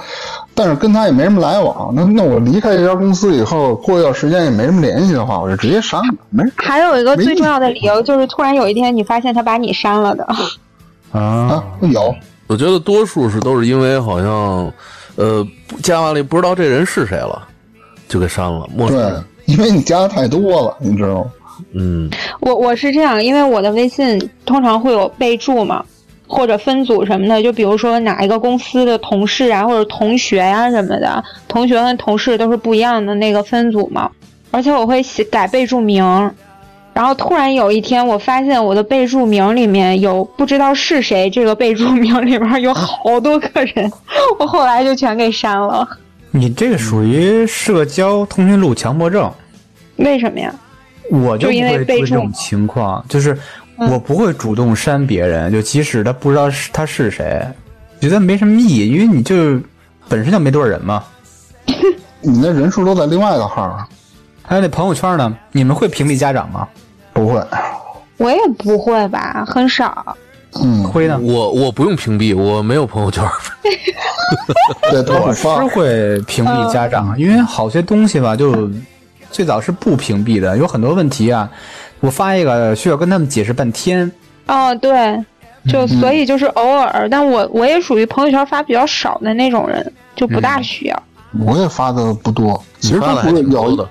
[0.55, 1.91] 但是跟他也没什么来往。
[1.95, 10.25] 那那我离开这家公司以后，过一段时间也没什么联系的话，我就直接删了，没事还有一个最重要的理由就是，突然有一天你发现他把你删了的。
[11.11, 11.65] 啊啊。
[11.81, 12.15] 有
[12.49, 14.71] 我觉得多数是都是因为好像，
[15.17, 15.47] 呃，
[15.83, 17.49] 加完了不知道这人是谁了，
[18.07, 18.69] 就给删了。
[18.77, 21.25] 陌生对人，，因为你加的太多了，你知道吗？
[21.73, 22.11] 嗯，
[22.41, 25.85] 我我是这样，因为我的微信通常会有备注嘛，
[26.27, 34.11] 或者分组什么的，就比如说哪一个公司的同事啊，或者同学呀、什么的，同学跟同事都是不一样的那个分组嘛。
[34.51, 36.05] 而且我会写改备注名，
[36.93, 43.91] 然后突然有一天我发现我的备注名里面有不知道是谁，这个备注名里边有好多个人，
[44.39, 45.89] 我后来就全给删了。
[46.31, 49.33] 你这个属于社交通讯录强迫症，
[49.97, 50.55] 为什么呀？
[51.13, 53.37] 我就不会出这种情况，就是
[53.77, 57.47] 嗯我不会主动删别人，就即使他不知道是他是谁，
[58.01, 59.61] 觉得没什么意义，因为你就
[60.09, 61.05] 本身就没多少人嘛。
[62.21, 63.77] 你那人数都在另外一个号，
[64.43, 66.67] 还有那朋友圈呢，你们会屏蔽家长吗？
[67.13, 67.45] 不会。
[68.17, 70.17] 我也不会吧，很少。
[70.63, 73.25] 嗯，会呢，我我不用屏蔽，我没有朋友圈。
[74.91, 75.49] 对，都我是。
[75.75, 78.71] 会屏蔽家长，因为好些东西吧，就
[79.33, 81.51] 最早是不屏蔽的，有很多问题啊，
[82.01, 84.13] 我发一个需要跟他们解释半天。
[84.47, 85.19] 哦，对，
[85.67, 91.03] 就所以就是偶尔，但我我也属于朋友圈发比较少的那种人，就不大需要。
[91.41, 93.89] 我也发的不多，其实不是有挺多的。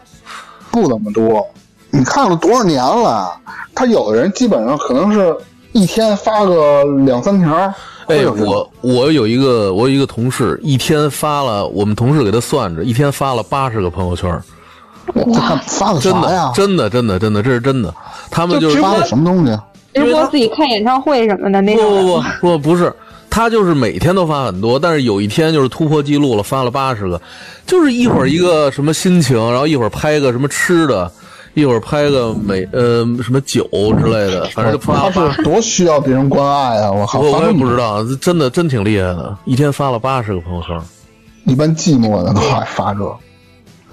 [0.69, 1.45] 不怎么多。
[1.89, 3.29] 你看了多少年了？
[3.73, 5.35] 他有的人基本上可能是
[5.71, 7.73] 一天发个两三条。
[8.07, 14.29] 哎，我我有一个我有一个同事，一天发了，我们同事给他算着，一天发了八十个朋友圈，
[15.67, 16.53] 发的真啥呀的？
[16.53, 17.93] 真的真的真的，这是真的。
[18.29, 19.59] 他们就是直播发的什么东西？
[19.93, 22.05] 直播自己看演唱会什么的那不种不。
[22.05, 22.93] 不不不不是，
[23.29, 27.19] 他就是每天都发很多，但是有一天就是突破记录了，发了八十个，
[27.67, 31.11] 就是一会儿一个什么心情，然后一会儿拍个什么吃的，
[31.55, 33.67] 一会儿拍个美呃什么酒
[33.99, 36.89] 之类的，反正就发他是多需要别人关爱啊！
[36.89, 40.79] 我靠，我我也不知道，真的真挺厉害的，一天发了八十个朋友圈。
[41.45, 43.17] 一般寂寞的都爱发这。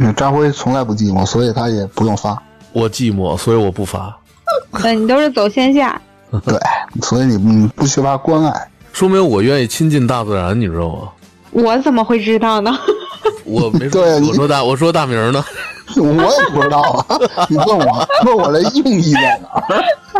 [0.01, 2.41] 那张辉从来不寂寞，所以他也不用发。
[2.73, 4.17] 我寂寞，所以我不发，
[4.83, 6.01] 那，你都是走线下。
[6.47, 6.59] 对，
[7.03, 8.71] 所以你你不缺乏关爱。
[8.93, 11.09] 说明我愿意亲近大自然，你知道吗？
[11.51, 12.79] 我怎么会知道呢？
[13.45, 15.45] 我没说，我说大我说大名呢，
[15.97, 19.49] 我也不知道啊，你问我问我的用意在哪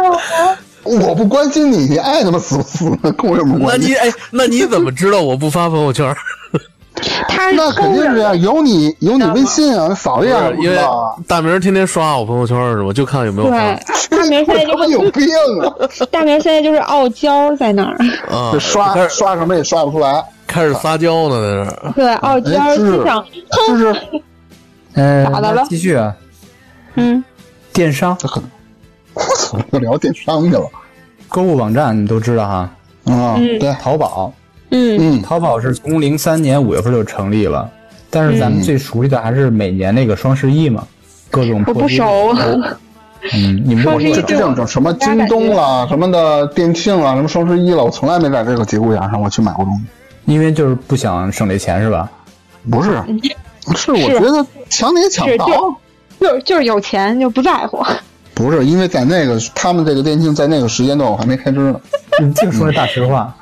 [0.01, 0.57] 儿？
[0.85, 3.93] 我不关心你，你爱他妈死不死的，跟我有什么那关系？
[3.93, 6.17] 那你哎，那你怎么知道我不发朋友圈？
[7.29, 11.15] 他那肯定是这样，有你有你微信啊，扫一眼不因为知道啊。
[11.27, 12.93] 大明天天刷我朋友圈是吧？
[12.93, 13.81] 就看有没有发对，
[14.19, 15.27] 大明现在就他妈有病
[15.63, 15.75] 啊！
[16.11, 17.97] 大明现在就是傲娇在那儿。
[18.31, 21.93] 啊这，刷刷什么也刷不出来，开始撒娇呢，在这儿。
[21.95, 23.25] 对，傲娇哎是就想，
[23.69, 23.97] 就是
[24.95, 26.15] 嗯， 咋的了继续啊，
[26.95, 27.23] 嗯，
[27.73, 28.17] 电商
[29.15, 30.65] 我操，又聊电商去了
[31.29, 32.55] 购物网站你都知道哈，
[33.13, 33.35] 啊！
[33.37, 34.33] 嗯对，淘宝，
[34.71, 37.71] 嗯，嗯，淘宝是从零三年五月份就成立了，
[38.11, 40.87] 但是咱们嗯最熟悉的还是每年那个双十一嘛，
[41.31, 42.35] 各种我不熟。
[43.35, 49.85] 嗯，你们双十一这这种什么京东啦、什么的店庆啦、什么双十一了，我从来没在这个节骨眼上我去买过东西。
[50.27, 52.09] 因为就是不想省这钱是吧？
[52.71, 52.91] 不是，
[53.75, 55.47] 是我觉得抢你也抢不到。
[55.47, 57.83] 就就是就是有钱就不在乎。
[58.35, 61.81] 不是，因为在那个他们这个店庆在那个时间段我还没开支呢。
[62.21, 63.35] 你净说那大实话。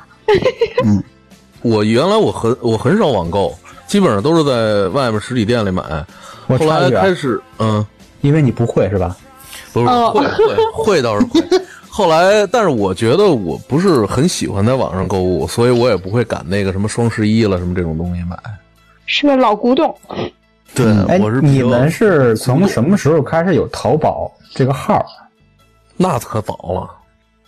[1.69, 3.53] 我原来我很我很少网购，
[3.87, 5.83] 基本上都是在外面实体店里买。
[6.47, 7.85] 我后来开始，嗯，
[8.21, 9.15] 因为你不会是吧？
[9.73, 11.41] 不是哦会会 会倒是会。
[11.89, 18.37] 后来，但是我觉得我不是很喜欢在网上购物，所以我也不会赶那个什么双十一了什么这种东西买。
[19.07, 19.95] 是个老古董，
[20.75, 25.03] 对，哎我是，你们是从什么时候开始有淘宝这个号？
[25.95, 26.87] 那可早了，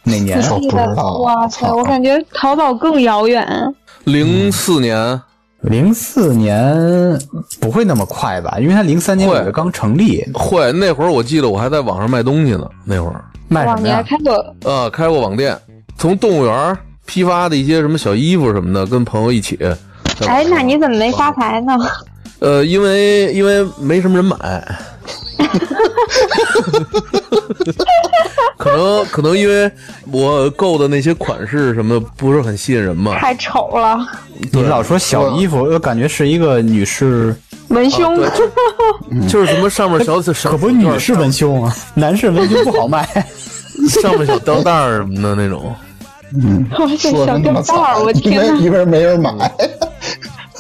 [0.04, 0.42] 哪年？
[0.50, 3.46] 我不知道哇塞，操我感觉淘宝更遥远。
[4.06, 5.22] 零四年
[5.62, 7.20] 零四年
[7.60, 8.58] 不会那么快吧？
[8.60, 12.66] 因为他零三年五会月刚成立，会那会儿，我记得我还在网上卖东西呢。
[12.86, 13.88] 那会儿，卖什么呀？
[13.88, 14.56] 你还开过？
[14.64, 15.58] 呃，开过网店，
[15.98, 19.60] 从动物园批发的一些什么小衣服什么的，跟朋友一起。
[20.26, 21.74] 哎，那你怎么没发财呢？
[22.40, 24.38] 呃，因为因为没什么人买，
[28.58, 29.72] 可能可能因为
[30.12, 33.18] 我购的那些款式什么的不是很吸引人嘛。
[33.18, 33.98] 太丑了，
[34.52, 37.34] 你老说小衣服，我感觉是一个女士，
[37.70, 38.18] 文胸。
[39.28, 43.08] 就是什么上面小小 可不女士文胸啊，男士文胸不好卖。
[44.02, 45.74] 上面小吊带儿什么的那种。
[46.78, 48.54] 哇塞，说的那么小吊带我因天哪！
[48.54, 49.32] 为因为没人买。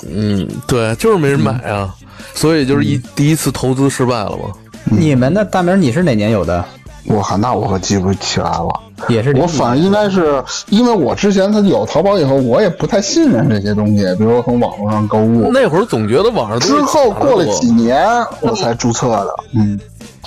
[0.09, 1.93] 嗯，对，就是没人买啊，
[2.33, 4.53] 所以就是一第一次投资失败了嘛。
[4.89, 6.63] 你们的大名，你是哪年有的？
[7.05, 8.67] 我靠，那我可记不起来了。
[9.07, 15.49] 也是我反正应该是因为我之前他有淘宝以后，我也不太信任这些东西，比如说从网络上购物。
[15.53, 18.05] 那会儿总觉得网上之后过了几年，
[18.41, 19.35] 我才注册的。
[19.55, 19.79] 嗯，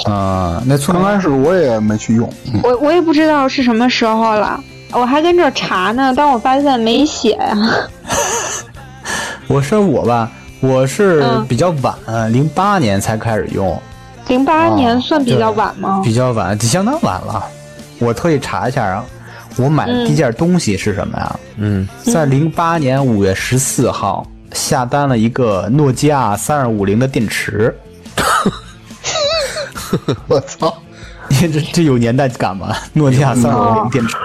[0.07, 2.29] 啊，那从刚开始我也没去用。
[2.53, 4.59] 嗯我我也不知道是什么时候了，
[4.93, 7.57] 我还跟这查呢，但我发现没写呀。
[9.47, 13.81] 我说我吧，我是嗯比较晚，零八年才开始用，
[14.29, 16.01] 零八年算比较晚吗？
[16.05, 17.45] 比较晚，相当晚了。
[17.99, 19.05] 我特意查一下啊，
[19.57, 21.39] 我买的第一件东西是什么呀？
[21.57, 27.77] 嗯，在零八年五月十四号下单了一个诺基亚三二五零的电池，
[30.29, 30.75] 我操，
[31.29, 32.75] 你这这有年代感吗？
[32.93, 34.17] 诺基亚三二五零电池，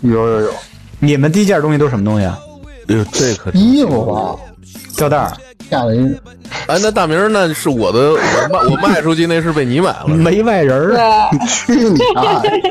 [0.00, 0.50] 有有有，
[0.98, 2.38] 你们第一件东西都是什么东西啊？
[2.88, 4.36] 哎呦，这可真衣服吧，
[4.96, 5.32] 吊带儿？
[5.74, 6.14] 下了一
[6.66, 12.62] 哎，那大明儿那是我的，我卖我卖出去那是被你买了，没外人儿，你， 去你大爷！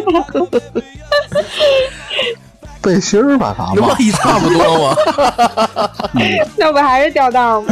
[2.82, 4.96] 背心儿吧，咱们那不一差不多吗？
[6.58, 7.68] 那不还是吊带儿吗？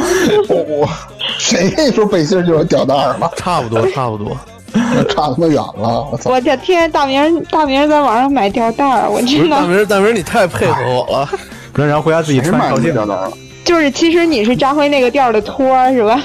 [0.47, 0.89] 我我
[1.37, 3.31] 谁跟你说背心儿就是吊带儿了？
[3.35, 4.37] 差不多，差不多。
[4.73, 6.07] 那差他妈远了！
[6.11, 6.29] 我操！
[6.31, 11.27] 我的天，大明大明在网上买吊带儿，我不是真的大明儿，大明儿你太配合我了。
[11.73, 12.93] 不是，然后回家自己谁买的穿高兴。
[12.93, 13.31] 吊带儿了？
[13.63, 16.21] 就是其实你是张辉那个调儿的托儿是吧？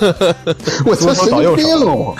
[0.86, 1.66] 我操，神经病！
[1.84, 2.16] 我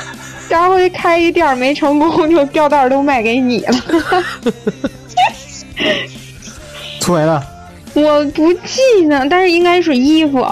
[0.48, 3.74] 张辉开一店儿没成功，就吊带儿都卖给你了。
[7.00, 7.42] 粗梅呢？
[7.94, 10.46] 我不记呢，但是应该是衣服，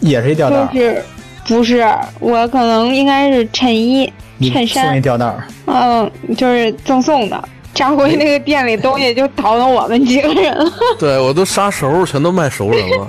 [0.00, 1.04] 也是一吊带儿，就是
[1.46, 1.86] 不是
[2.20, 5.46] 我可能应该是衬衣、你衬衫送一，吊带儿。
[5.66, 7.48] 嗯，就是赠送的。
[7.74, 10.70] 张辉那个店里东西就倒腾我们几个人了。
[10.98, 13.08] 对我都杀熟，全都卖熟人了。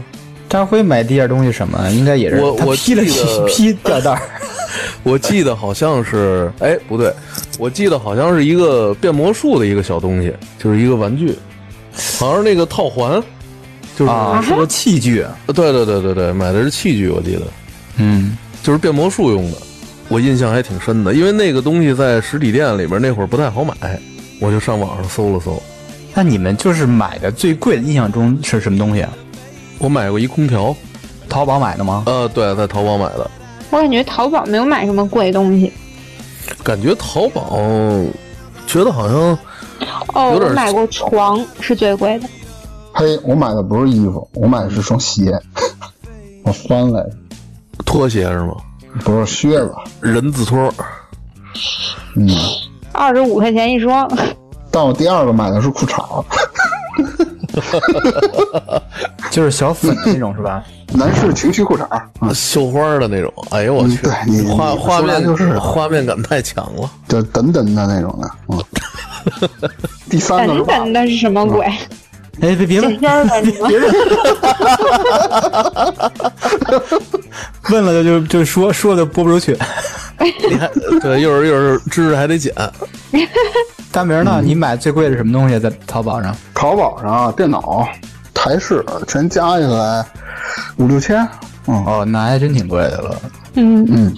[0.54, 1.90] 张辉买第一件东西什么？
[1.90, 4.22] 应该也是他我我批了记得一 批吊带儿。
[5.02, 7.12] 我记得好像是，哎，不对，
[7.58, 11.36] 我记得好像是一个变魔术的一个小东西，就是一个玩具，
[12.20, 13.20] 好像是那个套环，
[13.98, 15.26] 就是，啊，是个器具。
[15.48, 17.42] 对对对对对，买的是器具，我记得
[17.98, 19.58] 嗯，就是变魔术用的，
[20.08, 23.74] 我印象还挺深的，因为那个东西在实体店里边那会儿不太好买，
[24.40, 25.60] 我就上网上搜了搜，
[26.14, 29.12] 那你们就是买的最贵的，印象中是什么东西啊？
[29.84, 30.74] 我买过一空调，
[31.28, 32.04] 淘宝买的吗？
[32.06, 33.30] 呃，对，在淘宝买的，
[33.70, 35.74] 我感觉淘宝没有买什么贵东西。
[36.64, 37.60] 感觉淘宝
[38.66, 39.38] 觉得好像
[40.14, 42.30] 哦，有点我买过床是最贵的。
[42.94, 45.38] 嘿，我买的不是衣服，我买的是双鞋，
[46.46, 47.12] 我翻来着，
[47.86, 48.56] 拖鞋是吗？
[49.04, 49.76] 不是靴子。
[50.00, 50.74] 人字拖，
[52.16, 52.30] 嗯，
[52.94, 54.10] 二十五块钱一双，
[54.72, 56.24] 但我第二个买的是裤衩，
[59.34, 60.64] 就是小粉的那种是吧？
[60.94, 61.88] 男士情趣裤衩。
[62.22, 66.88] 嗯，绣花的那种，哎呦我去，你你画画面就是画面感太强了。
[67.08, 68.30] 就等等的那种的。
[68.50, 68.64] 嗯，
[70.08, 71.66] 第三个是等等的是什么鬼？
[72.42, 73.70] 哎，别别问，这片儿的什么？
[77.72, 79.58] 问了就就就说说的播不出去。
[80.20, 80.70] 你看
[81.02, 82.54] 对，一会儿一会儿知识还得减。
[83.92, 84.42] 大明呢？
[84.44, 85.60] 你买最贵的是什么东西？
[85.60, 86.36] 在淘宝上？
[86.54, 87.88] 淘宝上电脑、
[88.44, 90.06] 台式全加起来
[90.78, 91.26] 五六千。
[91.66, 93.16] 嗯哦，那还真挺贵的了。
[93.54, 94.14] 嗯，嗯，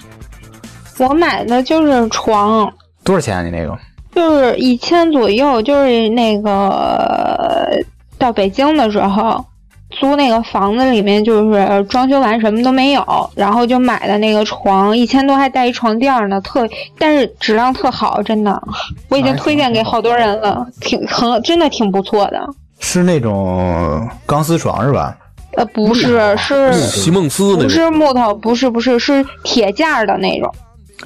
[0.97, 2.67] 我买的就是床，
[3.03, 3.43] 多少钱啊？
[3.43, 3.77] 你那个？
[4.15, 7.69] 就是一千左右，就是那个
[8.17, 9.45] 到北京的时候。
[9.91, 16.67] 租那个房子里面就是装修完什么都没有，然后就买的那个床，一千多还带一床垫呢，特
[16.97, 18.61] 但是质量特好，真的，
[19.07, 22.45] 我已经推荐给好多人了，挺很真的挺不错的。
[22.79, 25.15] 是那种钢丝床是吧？
[25.57, 30.53] 呃，不是，是席梦思那种不，是木头，不是不是是铁架的那种。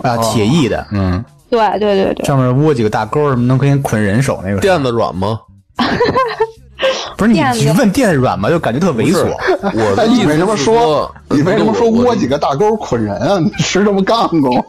[0.02, 4.60] 啊，铁艺的，嗯，对对对对，上面窝几个大钩，什么能可以捆人手那个。
[4.60, 5.40] 垫子软吗？
[7.18, 8.50] 不是你你问垫子软吗？
[8.50, 9.28] 就感觉特猥琐。
[9.62, 13.38] 我的哎，你为什么意思是说你为什么说窝几个大钩捆人啊？
[13.40, 14.66] 你是这么干过？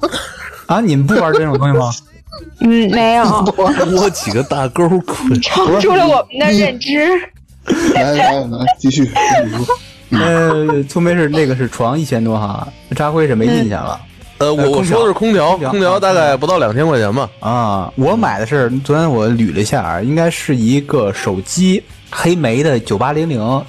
[0.66, 1.90] 啊，你们不玩这种东西吗？
[2.60, 3.24] 嗯，没有，
[3.96, 5.40] 窝几个大钩捆？
[5.40, 7.06] 超出了我们的认知。
[7.94, 9.04] 来 来来，继续。
[9.04, 12.66] 继续呃，粗梅是那个是床一千多哈，
[12.96, 14.00] 扎辉是没印象了。
[14.38, 17.28] 呃，我我说的是空调，空调空调大概不到两千块钱吧。
[17.38, 23.64] 啊，我买的是昨天我捋了一下啊，应该是一个手机黑莓的九八零零，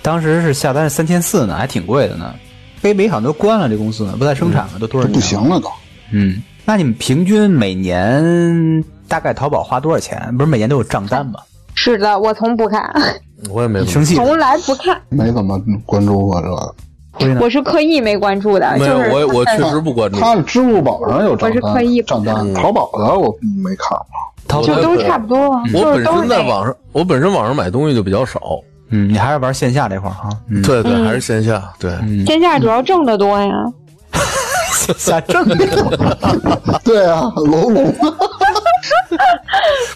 [0.00, 2.34] 当时是下单是三千四呢，还挺贵的呢。
[2.80, 5.68] 黑莓好像都关了，这公司不再生产了，都多少年不行了都。
[6.10, 10.34] 嗯，那你们平均每年大概淘宝花多少钱？
[10.36, 11.40] 不是每年都有账单吗？
[11.74, 12.92] 是的，我从不看，
[13.50, 14.14] 我也没生气？
[14.14, 16.74] 从来不看，没怎么关注过这个。
[17.40, 20.18] 我是刻意没关注的，没有，就是我我确实不关注。
[20.18, 22.54] 他的支付宝上有账单我是刻意单，账单。
[22.54, 24.06] 淘宝的我没看过。
[24.48, 28.40] 淘宝就都差不多，我就是本身在网上，我本身网上买东西就比较少。
[28.90, 30.28] 嗯，你还是玩线下这块儿哈。
[30.48, 31.62] 嗯，对对，还是线下。
[31.78, 31.90] 对，
[32.24, 33.50] 线下主要挣得多呀。
[34.98, 35.46] 下正
[36.84, 37.94] 对啊，楼龙。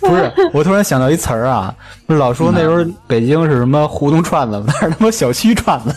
[0.00, 1.74] 不是，我突然想到一词儿啊，
[2.06, 5.94] 老说那时候北京是什么胡同串子，那是他妈小区串子，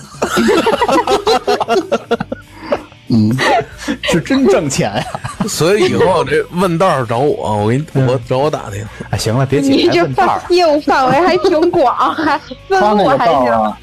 [3.09, 3.29] 嗯，
[4.01, 5.05] 是真挣钱呀、
[5.47, 8.83] 所以以后这问道儿找我，我给你我找我打听。
[9.11, 10.41] 哎，行了，别你这范。
[10.49, 13.73] 业务范围还挺广，还问他那个我还行。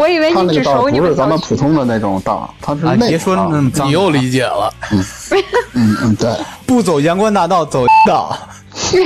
[0.00, 4.72] 我以为你只熟你不是咱们普通的那种道，他是啊，别说那么脏，你又理解了，
[5.74, 6.34] 嗯嗯，对，
[6.66, 8.34] 不走阳关大道，走道。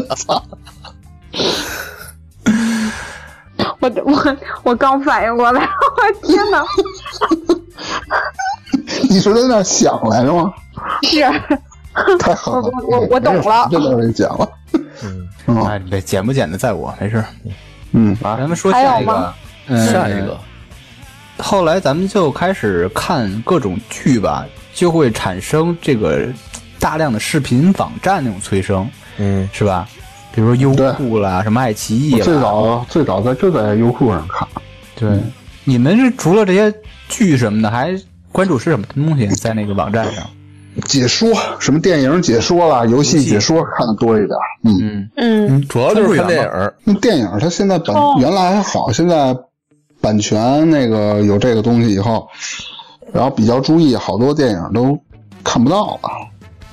[0.00, 0.42] 我操
[3.80, 6.64] 我我我刚反应过来，我天哪！
[9.10, 10.50] 你是在那儿想来着吗？
[11.02, 11.20] 是
[12.18, 14.48] 太狠了，我我我懂了这都给讲了。
[15.02, 15.28] 嗯
[15.66, 17.22] 哎，这剪不剪的在我，没事。
[17.92, 19.34] 嗯，啊，咱们说下一个
[19.76, 20.38] 下一个。
[21.38, 26.26] 后来咱们就开始看各种剧吧，就会产生这个
[26.78, 29.88] 大量的视频网站那种催生，嗯，是吧？
[30.32, 32.24] 比如说优酷啦，什么爱奇艺啦。
[32.24, 34.46] 最早最早在就在优酷上看，
[34.94, 35.18] 对，
[35.64, 36.72] 你们是除了这些
[37.08, 37.92] 剧什么的，还
[38.30, 40.24] 关注是什么东西在那个网站上？
[40.86, 44.38] 解说，什么电影解说啦，游戏解说看的多一点。
[44.62, 46.72] 嗯，嗯嗯，主要就是看电影。
[46.84, 49.36] 那电影它现在版哦原来还好，现在
[50.00, 52.28] 版权那个有这个东西以后，
[53.12, 54.98] 然后比较注意，好多电影都
[55.44, 56.10] 看不到了。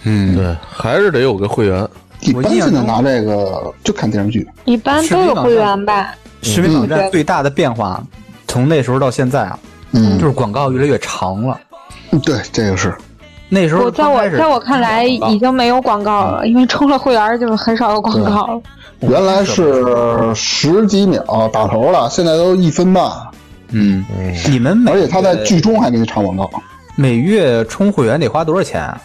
[0.04, 1.88] 嗯，对，还是得有个会员。
[2.22, 4.48] 一般我印象中现在拿这个就看电视剧。
[4.66, 6.16] 一般都有会员吧？
[6.42, 8.04] 视频网站嗯最大的变化，
[8.48, 9.60] 从那时候到现在啊，
[9.92, 11.60] 嗯，就是广告越来越长了。
[12.24, 12.96] 对，这个是。
[13.50, 18.62] 那时候我在我在我看来已经没有广告了，因为充了会员就很少有广告了。
[19.02, 23.12] 原来是十几秒打头了，现在都一分半，
[23.72, 24.04] 嗯，
[24.50, 26.50] 你们每而且他在剧中还给你插广告。
[26.96, 29.00] 每月充会员得花多少钱啊？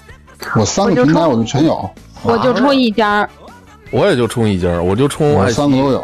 [0.57, 1.89] 我三个平台我就全有，
[2.23, 3.29] 我就充一家，
[3.91, 6.03] 我也就充一家，我就充我三个都有。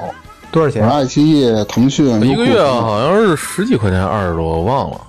[0.51, 0.89] 多少钱？
[0.89, 5.01] 爱奇艺、腾讯一个月好像是十几块钱，二十多，我忘了，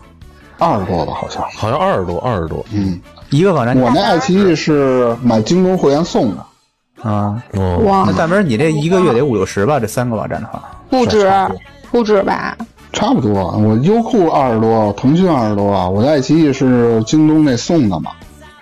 [0.57, 1.43] 二十多吧，好像。
[1.55, 2.65] 好像二十多，二十多。
[2.71, 2.99] 嗯，
[3.29, 6.45] 一个网站我那爱奇艺是买京东会员送的，
[7.01, 9.79] 啊，哦，哇那，大明你这一个月得五六十吧？
[9.79, 11.31] 这三个网站的话，不止
[11.91, 12.57] 不止吧？
[12.91, 13.33] 差不多。
[13.57, 18.11] 我优酷二十多，腾讯二十多，我的爱奇艺是京东那送的嘛。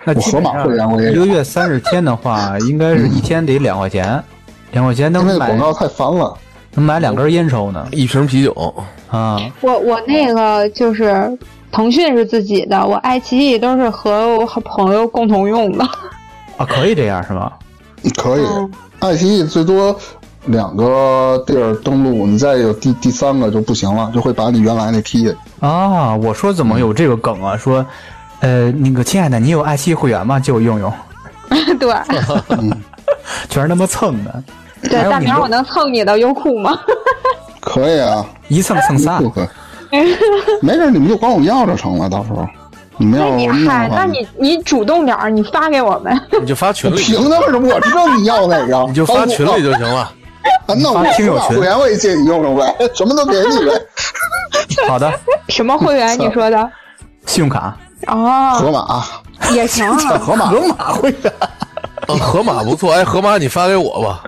[0.04, 4.22] 那我盒马会员我也一个月三十天的话， 应该是一天得两块钱，
[4.72, 6.36] 两块钱能买因为广告太烦了。
[6.74, 8.74] 能买两根烟抽呢一瓶啤酒，
[9.10, 9.40] 啊！
[9.62, 11.36] 我我那个就是
[11.72, 15.84] 腾讯是自己的，我爱奇艺都是和我好朋友共同用的。
[16.56, 17.50] 啊，可以这样是吗？
[18.16, 18.70] 可以嗯，
[19.00, 19.94] 爱奇艺最多
[20.46, 25.36] 两个地儿登录，你再有第第三个就不行了，就会把你原来那踢下去。
[25.60, 27.56] 啊，我说怎么有这个梗啊？
[27.56, 27.84] 说，
[28.40, 30.40] 呃，那个亲爱的，你有爱奇艺会员吗？
[30.40, 30.92] 借我用用，
[31.78, 31.92] 对
[33.48, 34.42] 全是那么蹭的，
[34.82, 36.78] 对，大明儿，我能蹭你的优酷吗？
[37.60, 39.28] 可以啊，一蹭蹭仨不。
[39.28, 39.46] 可。
[40.60, 42.46] 没事，你们就管我要就成了，到时候
[42.98, 46.20] 你们那你嗨，那你你主动点儿，你发给我们。
[46.40, 47.28] 你就发群里，凭什
[47.60, 47.74] 么？
[47.74, 50.00] 我知道你要哪个，你就发群里就行了。
[50.66, 53.72] 啊，那我听友群会员我也借你用用呗， 什么都给你呗。
[54.88, 55.12] 好的，
[55.48, 56.18] 什么会员？
[56.18, 56.70] 你说的？
[57.26, 57.76] 信用卡
[58.06, 59.04] 哦，河马，
[59.52, 59.96] 也行啊。
[60.18, 61.32] 河马，河马会员，
[62.08, 64.24] 啊，河马不错，哎，河马你发给我吧，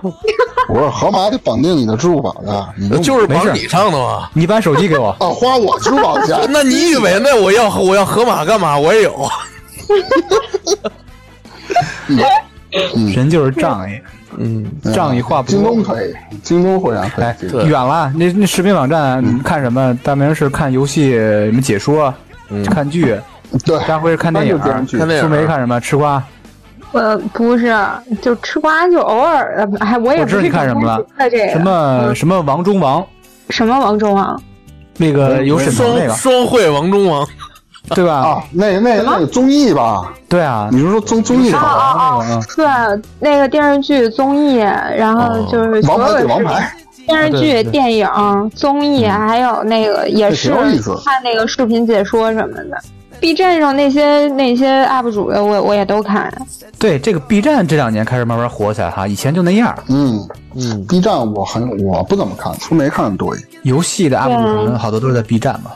[0.72, 4.28] 不是河马得绑定你的支付宝的，你用就是绑你上的嘛。
[4.32, 6.38] 你把手机给我，啊，花我支付宝的钱。
[6.50, 8.78] 那你以为那我要我要河马干嘛？
[8.78, 9.14] 我也有。
[13.14, 14.00] 人就是仗义，
[14.36, 14.64] 嗯，
[14.94, 17.46] 仗义话不京多东可以，京东会员可哎以。
[17.66, 19.96] 远了，那那视频网站看什么？
[20.04, 22.14] 大明是看游戏什么解说，
[22.72, 23.16] 看剧；
[23.64, 25.80] 对，大辉是看电影看电视剧看电影苏梅看什么？
[25.80, 26.22] 吃瓜。
[26.92, 27.74] 呃，不是，
[28.20, 31.04] 就吃瓜就偶尔的，哎，我也我知道不是你看什么了。
[31.18, 33.04] 这个什么什么王中王，
[33.50, 34.42] 什么王中王，
[34.96, 37.26] 那个有沈腾那个，双双汇王中王，
[37.90, 38.14] 对吧？
[38.14, 40.12] 啊，那那那个综艺吧？
[40.28, 41.68] 对啊，你是说综综艺啊吧？
[41.68, 46.72] 啊那个啊，对，那个电视剧、综艺，然后就是王牌对王牌，
[47.06, 48.08] 电视剧、电影、
[48.54, 50.50] 综艺，还有那个也是
[51.04, 52.76] 看那个视频解说什么的。
[53.20, 56.32] B 站上那些那些 UP 主的，我我也都看。
[56.78, 59.76] 对这个 B 站这两年开始慢慢火起来哈，以前就那样。
[59.88, 63.60] 嗯嗯，B 站我很我不怎么看，苏梅看的多一点。
[63.64, 65.70] 游戏的 UP 主什么好多都是在 B 站嘛。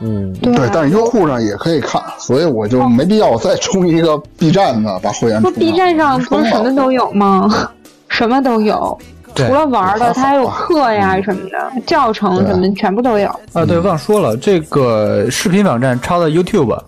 [0.00, 5.58] 嗯，对对，但是优酷上也可以看，所以我就没必要我再充一个 B 站的，把会员不充。
[5.58, 7.48] ，B 站上不是什么都有吗？
[8.08, 13.28] 什么都有，对除了玩的，它还有课呀什么的，教程什么全部都有。
[13.52, 16.78] 啊，对，忘说了，这个视频网站抄的 YouTube，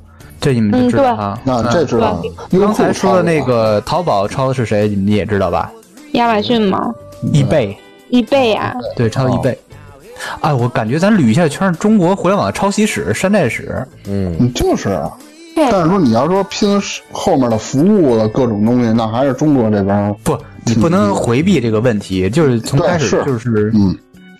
[0.40, 1.38] 这你们就知道哈。
[1.44, 2.22] 那这知道，
[2.53, 4.88] 刚才说的那个淘宝抄的是谁？
[4.88, 5.70] 你们也知道吧？
[6.12, 6.94] 亚马逊吗？
[7.32, 7.76] 易贝，
[8.09, 9.59] 易贝呀，对，抄的易贝。
[10.40, 13.86] 哎，我感觉咱捋一下全是中国互联网的抄袭史、山寨史。
[14.09, 15.11] 嗯，嗯，就是啊。
[15.55, 16.80] 但是说你要说拼
[17.11, 20.38] 后面的服务的各种东西，那还是中国这边，不，
[20.69, 23.97] 你不能回避这个问题，就是从开始就是嗯，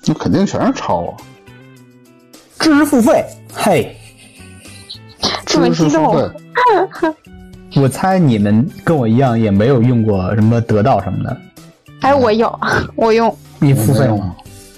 [0.07, 1.15] 那肯定全是抄啊。
[2.59, 3.25] 知识付费。
[3.55, 3.97] 嘿，
[5.47, 11.37] 这么知识付激动费，我猜你们跟我一样也没有用过什么得到什么的。
[12.01, 12.61] 哎，我有，
[12.95, 14.37] 我用，你付费吗？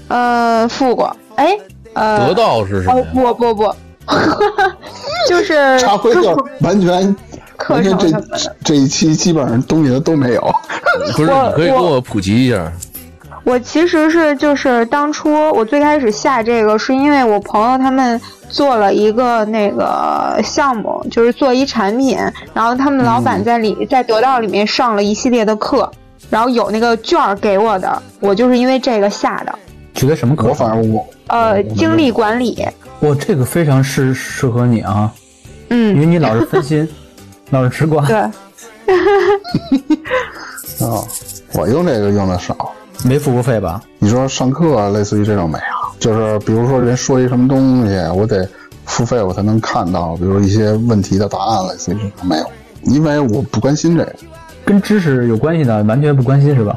[0.08, 1.14] 呃，付过。
[1.36, 1.56] 哎，
[1.94, 3.06] 呃，得到是什么哦呀？
[3.12, 3.74] 不不不，
[5.28, 7.14] 就是插回就完全
[7.60, 8.56] 课完全这程什么的。
[8.64, 10.54] 这一期基本上东西都没有。
[11.14, 12.72] 不是，你可以给我普及一下。
[13.44, 22.18] 我其实是就是当初我最开始下这个，是因为我朋友他们做了一个那个项目，就是做一产品，
[22.52, 25.90] 然后他们老板在里、在得到里面上了一系列的课，
[26.28, 29.58] 然后有那个券儿给我的，我就是因为这个下的。
[29.94, 30.48] 学的什么课？
[30.48, 32.66] 我反正我呃，精力管理，
[33.00, 35.10] 我这个非常适适合你啊，
[35.70, 36.86] 嗯因嗯，为你老是分心。
[37.50, 38.06] 老师吃瓜。
[38.06, 38.30] 对，啊，
[41.54, 42.72] 我用这个用的少。
[43.04, 43.80] 没付过费吧？
[43.98, 45.98] 你说上课啊类似于这种没有？
[45.98, 48.46] 就是比如说人说一什么东西，我得
[48.84, 52.44] 付费我才能看到，比如一些问题的答案，类似于这种没有，
[52.82, 54.14] 因为我不关心这个。
[54.64, 56.76] 跟知识有关系的完全不关心是吧？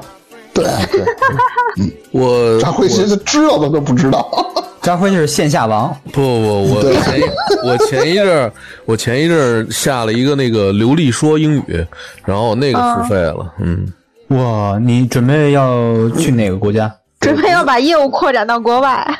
[0.53, 1.03] 对对，
[1.81, 4.42] 嗯我张辉其实知道的都不知道。
[4.83, 7.23] 张辉就是线下王，不不不，我前一
[7.65, 8.51] 我前一阵儿
[8.83, 11.87] 我前一阵儿下了一个那个流利说英语，
[12.25, 13.87] 然后那个付费了，嗯，
[14.27, 16.93] 哇，你准备要去哪个国家？
[17.23, 19.19] 准备要把业务扩展到国外。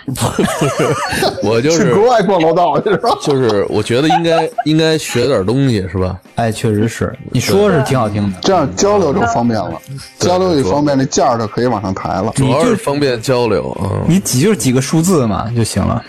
[1.43, 3.09] 我就去是国外逛楼道去是吧？
[3.23, 6.17] 就是我觉得应该应该学点东西是吧？
[6.35, 8.37] 哎，确实是，你说是挺好听的。
[8.41, 9.71] 这样交流就方便了，
[10.19, 12.31] 交流也方便，那价儿就可以往上抬了。
[12.35, 16.03] 主要是方便交流，嗯，你几就是几个数字嘛就行了。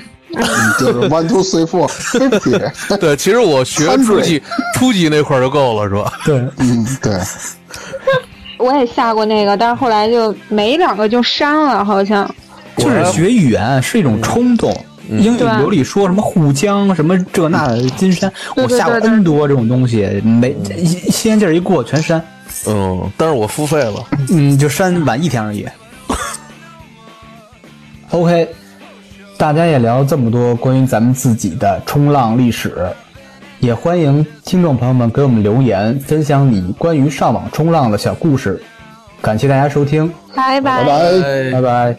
[0.80, 2.58] 就是 one two three four fifty。
[2.98, 4.42] 对，其实我学初级
[4.74, 6.12] 初级那块儿就够了是吧？
[6.24, 7.12] 对，嗯，对，
[8.64, 12.28] 我也下过那个，但是后来就没两个就删了，好像。
[12.76, 14.74] 就是学语言是一种冲动。
[15.06, 22.24] 英语流利说什么沪江什么这那的金山，我下过 N 多这种东西，没一新鲜劲儿一过全删，
[22.66, 25.68] 嗯，但是我付费了，嗯，就删晚一天而已。
[28.12, 28.48] OK，
[29.36, 32.74] 大家也聊这么多关于咱们自己的冲浪历史，
[33.60, 38.62] 也欢迎听众朋友们给我们留言，分享你关于上网冲浪的小故事。
[39.22, 40.84] 感谢大家收听，拜拜。
[40.84, 41.60] 拜拜。
[41.60, 41.96] 拜。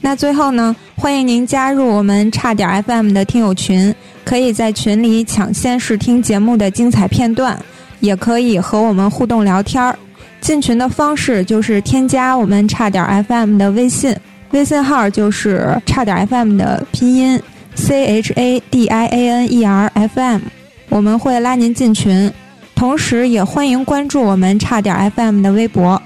[0.00, 7.58] 那最后呢，欢迎您加入我们差点 FM 的听友群，可以在群里抢先试听节目的精彩片段，
[8.00, 9.96] 也可以和我们互动聊天儿。
[10.40, 14.14] 进群的方式就是添加我们差点 FM 的微信，
[14.50, 17.40] 微信号就是差点 FM 的拼音
[17.74, 20.40] C H A D I A N E R F M，
[20.88, 22.32] 我们会拉您进群。
[22.74, 26.00] 同时，也欢迎关注我们差点 FM 的微博。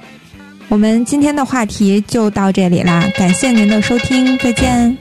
[0.69, 4.99] 我们今天的话题就到这里啦，感谢您的收听，再见。